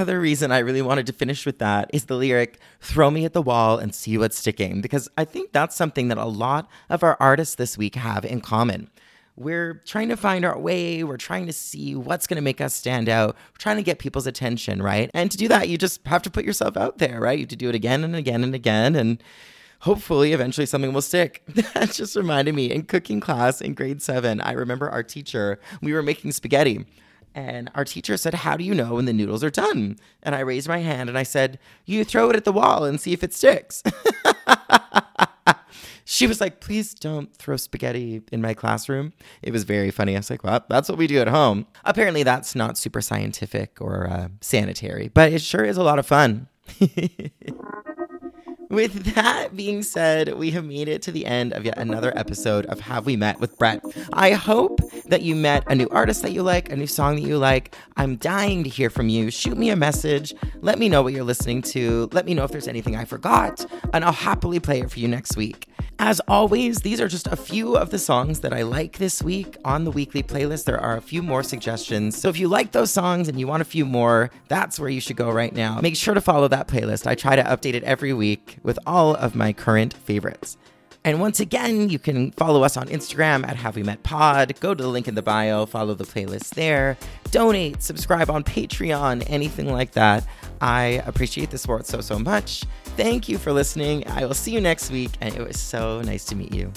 Other 0.05 0.21
reason 0.21 0.53
I 0.53 0.59
really 0.59 0.83
wanted 0.83 1.07
to 1.07 1.15
finish 1.15 1.47
with 1.47 1.59
that 1.61 1.91
is 1.95 2.05
the 2.05 2.15
lyric, 2.15 2.59
throw 2.81 3.11
me 3.11 3.25
at 3.25 3.33
the 3.33 3.41
wall 3.41 3.79
and 3.79 3.95
see 3.95 4.19
what's 4.19 4.37
sticking, 4.37 4.83
because 4.83 5.09
I 5.17 5.25
think 5.25 5.53
that's 5.53 5.75
something 5.75 6.09
that 6.09 6.19
a 6.19 6.27
lot 6.27 6.69
of 6.91 7.03
our 7.03 7.17
artists 7.19 7.55
this 7.55 7.79
week 7.79 7.95
have 7.95 8.23
in 8.25 8.43
common. 8.43 8.91
We're 9.35 9.81
trying 9.87 10.11
to 10.11 10.17
find 10.19 10.45
our 10.45 10.59
way. 10.59 11.03
We're 11.05 11.17
trying 11.17 11.47
to 11.47 11.55
see 11.55 11.95
what's 11.95 12.27
going 12.27 12.37
to 12.37 12.43
make 12.43 12.61
us 12.61 12.75
stand 12.75 13.09
out. 13.09 13.35
We're 13.35 13.59
trying 13.59 13.79
to 13.79 13.83
get 13.83 13.99
people's 13.99 14.27
attention, 14.27 14.83
right? 14.83 15.11
And 15.15 15.31
to 15.31 15.39
do 15.39 15.49
that, 15.49 15.71
you 15.71 15.79
just 15.79 16.07
have 16.07 16.21
to 16.23 16.31
put 16.31 16.45
yourself 16.45 16.77
out 16.77 16.99
there, 16.99 17.19
right? 17.19 17.39
You 17.39 17.45
have 17.45 17.49
to 17.49 17.57
do 17.57 17.71
it 17.71 17.75
again 17.75 18.05
and 18.05 18.15
again 18.15 18.45
and 18.45 18.55
again. 18.55 18.95
And 18.95 19.23
hopefully 19.81 20.33
eventually 20.33 20.67
something 20.67 20.93
will 20.93 21.03
stick. 21.03 21.43
that 21.49 21.93
just 21.93 22.15
reminded 22.15 22.55
me 22.55 22.71
in 22.71 22.83
cooking 22.83 23.21
class 23.21 23.61
in 23.61 23.75
grade 23.75 24.03
seven, 24.03 24.41
I 24.43 24.53
remember 24.53 24.91
our 24.91 25.03
teacher, 25.03 25.59
we 25.81 25.93
were 25.93 26.03
making 26.03 26.33
spaghetti. 26.33 26.85
And 27.35 27.71
our 27.75 27.85
teacher 27.85 28.17
said, 28.17 28.35
How 28.35 28.57
do 28.57 28.65
you 28.65 28.75
know 28.75 28.95
when 28.95 29.07
the 29.07 29.13
noodles 29.13 29.43
are 29.43 29.51
done? 29.51 29.97
And 30.23 30.35
I 30.35 30.41
raised 30.41 30.69
my 30.69 30.79
hand 30.79 31.09
and 31.09 31.19
I 31.19 31.25
said, 31.25 31.59
You 31.85 32.05
throw 32.05 32.31
it 32.31 32.37
at 32.37 32.45
the 32.45 32.53
wall 32.53 32.85
and 32.85 33.01
see 33.01 33.13
if 33.13 33.25
it 33.25 33.35
sticks. 33.35 33.83
she 36.05 36.27
was 36.27 36.41
like, 36.41 36.61
Please 36.61 36.95
don't 36.95 37.35
throw 37.35 37.57
spaghetti 37.57 38.23
in 38.31 38.41
my 38.41 38.55
classroom. 38.55 39.13
It 39.43 39.53
was 39.53 39.65
very 39.65 39.91
funny. 39.91 40.15
I 40.15 40.21
was 40.21 40.31
like, 40.31 40.45
Well, 40.45 40.65
that's 40.69 40.89
what 40.89 40.99
we 40.99 41.09
do 41.09 41.21
at 41.21 41.29
home. 41.29 41.67
Apparently, 41.85 42.23
that's 42.23 42.55
not 42.55 42.79
super 42.79 43.01
scientific 43.01 43.79
or 43.81 44.07
uh, 44.09 44.29
sanitary, 44.41 45.09
but 45.09 45.33
it 45.33 45.43
sure 45.43 45.65
is 45.65 45.77
a 45.77 45.83
lot 45.83 45.99
of 45.99 46.07
fun. 46.07 46.49
With 48.75 49.15
that 49.15 49.55
being 49.55 49.85
said, 49.85 50.35
we 50.35 50.51
have 50.51 50.65
made 50.65 50.89
it 50.89 51.01
to 51.03 51.13
the 51.13 51.27
end 51.27 51.53
of 51.53 51.65
yet 51.65 51.79
another 51.79 52.13
episode 52.19 52.67
of 52.67 52.81
Have 52.81 53.07
We 53.07 53.15
Met 53.15 53.39
with 53.39 53.57
Brett. 53.57 53.81
I 54.13 54.33
hope 54.33 54.81
that 55.07 55.23
you 55.23 55.37
met 55.37 55.63
a 55.69 55.77
new 55.77 55.89
artist 55.91 56.23
that 56.23 56.33
you 56.33 56.43
like, 56.43 56.73
a 56.73 56.77
new 56.77 56.89
song 56.89 57.15
that 57.15 57.23
you 57.23 57.39
like. 57.39 57.77
I'm 57.97 58.17
dying 58.17 58.65
to 58.65 58.69
hear 58.69 58.91
from 58.91 59.09
you. 59.09 59.31
Shoot 59.31 59.57
me 59.57 59.71
a 59.71 59.77
message. 59.77 60.35
Let 60.61 60.81
me 60.81 60.89
know 60.89 61.03
what 61.03 61.13
you're 61.13 61.23
listening 61.23 61.63
to. 61.63 62.09
Let 62.11 62.27
me 62.27 62.35
know 62.35 62.43
if 62.43 62.51
there's 62.51 62.67
anything 62.67 62.97
I 62.97 63.05
forgot, 63.05 63.65
and 63.93 64.05
I'll 64.05 64.11
happily 64.11 64.59
play 64.59 64.81
it 64.81 64.91
for 64.91 64.99
you 64.99 65.07
next 65.07 65.37
week. 65.37 65.69
As 65.99 66.21
always, 66.27 66.79
these 66.79 67.01
are 67.01 67.09
just 67.09 67.29
a 67.29 67.37
few 67.37 67.77
of 67.77 67.91
the 67.91 67.99
songs 67.99 68.41
that 68.41 68.53
I 68.53 68.63
like 68.63 68.99
this 68.99 69.23
week 69.23 69.57
on 69.65 69.85
the 69.85 69.91
weekly 69.91 70.23
playlist. 70.23 70.65
There 70.65 70.81
are 70.81 70.97
a 70.97 71.01
few 71.01 71.23
more 71.23 71.43
suggestions. 71.43 72.19
So 72.19 72.29
if 72.29 72.39
you 72.39 72.49
like 72.49 72.73
those 72.73 72.91
songs 72.91 73.29
and 73.29 73.39
you 73.39 73.47
want 73.47 73.63
a 73.63 73.65
few 73.65 73.85
more, 73.85 74.31
that's 74.49 74.81
where 74.81 74.89
you 74.89 75.01
should 75.01 75.17
go 75.17 75.31
right 75.31 75.55
now. 75.55 75.81
Make 75.81 75.97
sure 75.97 76.15
to 76.15 76.21
follow 76.21 76.49
that 76.49 76.67
playlist. 76.67 77.07
I 77.07 77.15
try 77.15 77.37
to 77.37 77.45
update 77.45 77.75
it 77.75 77.85
every 77.85 78.13
week 78.13 78.59
with 78.63 78.79
all 78.87 79.15
of 79.15 79.35
my 79.35 79.53
current 79.53 79.95
favorites. 79.95 80.57
And 81.07 81.21
once 81.21 81.39
again, 81.39 81.91
you 81.91 81.99
can 81.99 82.33
follow 82.33 82.63
us 82.63 82.79
on 82.79 82.89
Instagram 82.89 83.47
at 83.47 83.57
Have 83.57 83.77
We 83.77 83.83
Met 83.83 84.03
Pod. 84.03 84.59
Go 84.61 84.75
to 84.75 84.83
the 84.83 84.89
link 84.89 85.07
in 85.07 85.15
the 85.15 85.23
bio, 85.23 85.67
follow 85.67 85.93
the 85.93 86.05
playlist 86.05 86.55
there, 86.55 86.97
donate, 87.31 87.83
subscribe 87.83 88.31
on 88.31 88.43
Patreon, 88.43 89.23
anything 89.27 89.71
like 89.71 89.93
that. 89.93 90.27
I 90.63 91.03
appreciate 91.05 91.51
the 91.51 91.59
support 91.59 91.87
so, 91.87 92.01
so 92.01 92.19
much. 92.19 92.65
Thank 92.97 93.29
you 93.29 93.39
for 93.39 93.53
listening. 93.53 94.07
I 94.07 94.25
will 94.25 94.35
see 94.35 94.53
you 94.53 94.61
next 94.61 94.91
week, 94.91 95.11
and 95.21 95.35
it 95.35 95.45
was 95.45 95.59
so 95.59 96.01
nice 96.03 96.25
to 96.27 96.37
meet 96.37 96.55
you. 96.55 96.73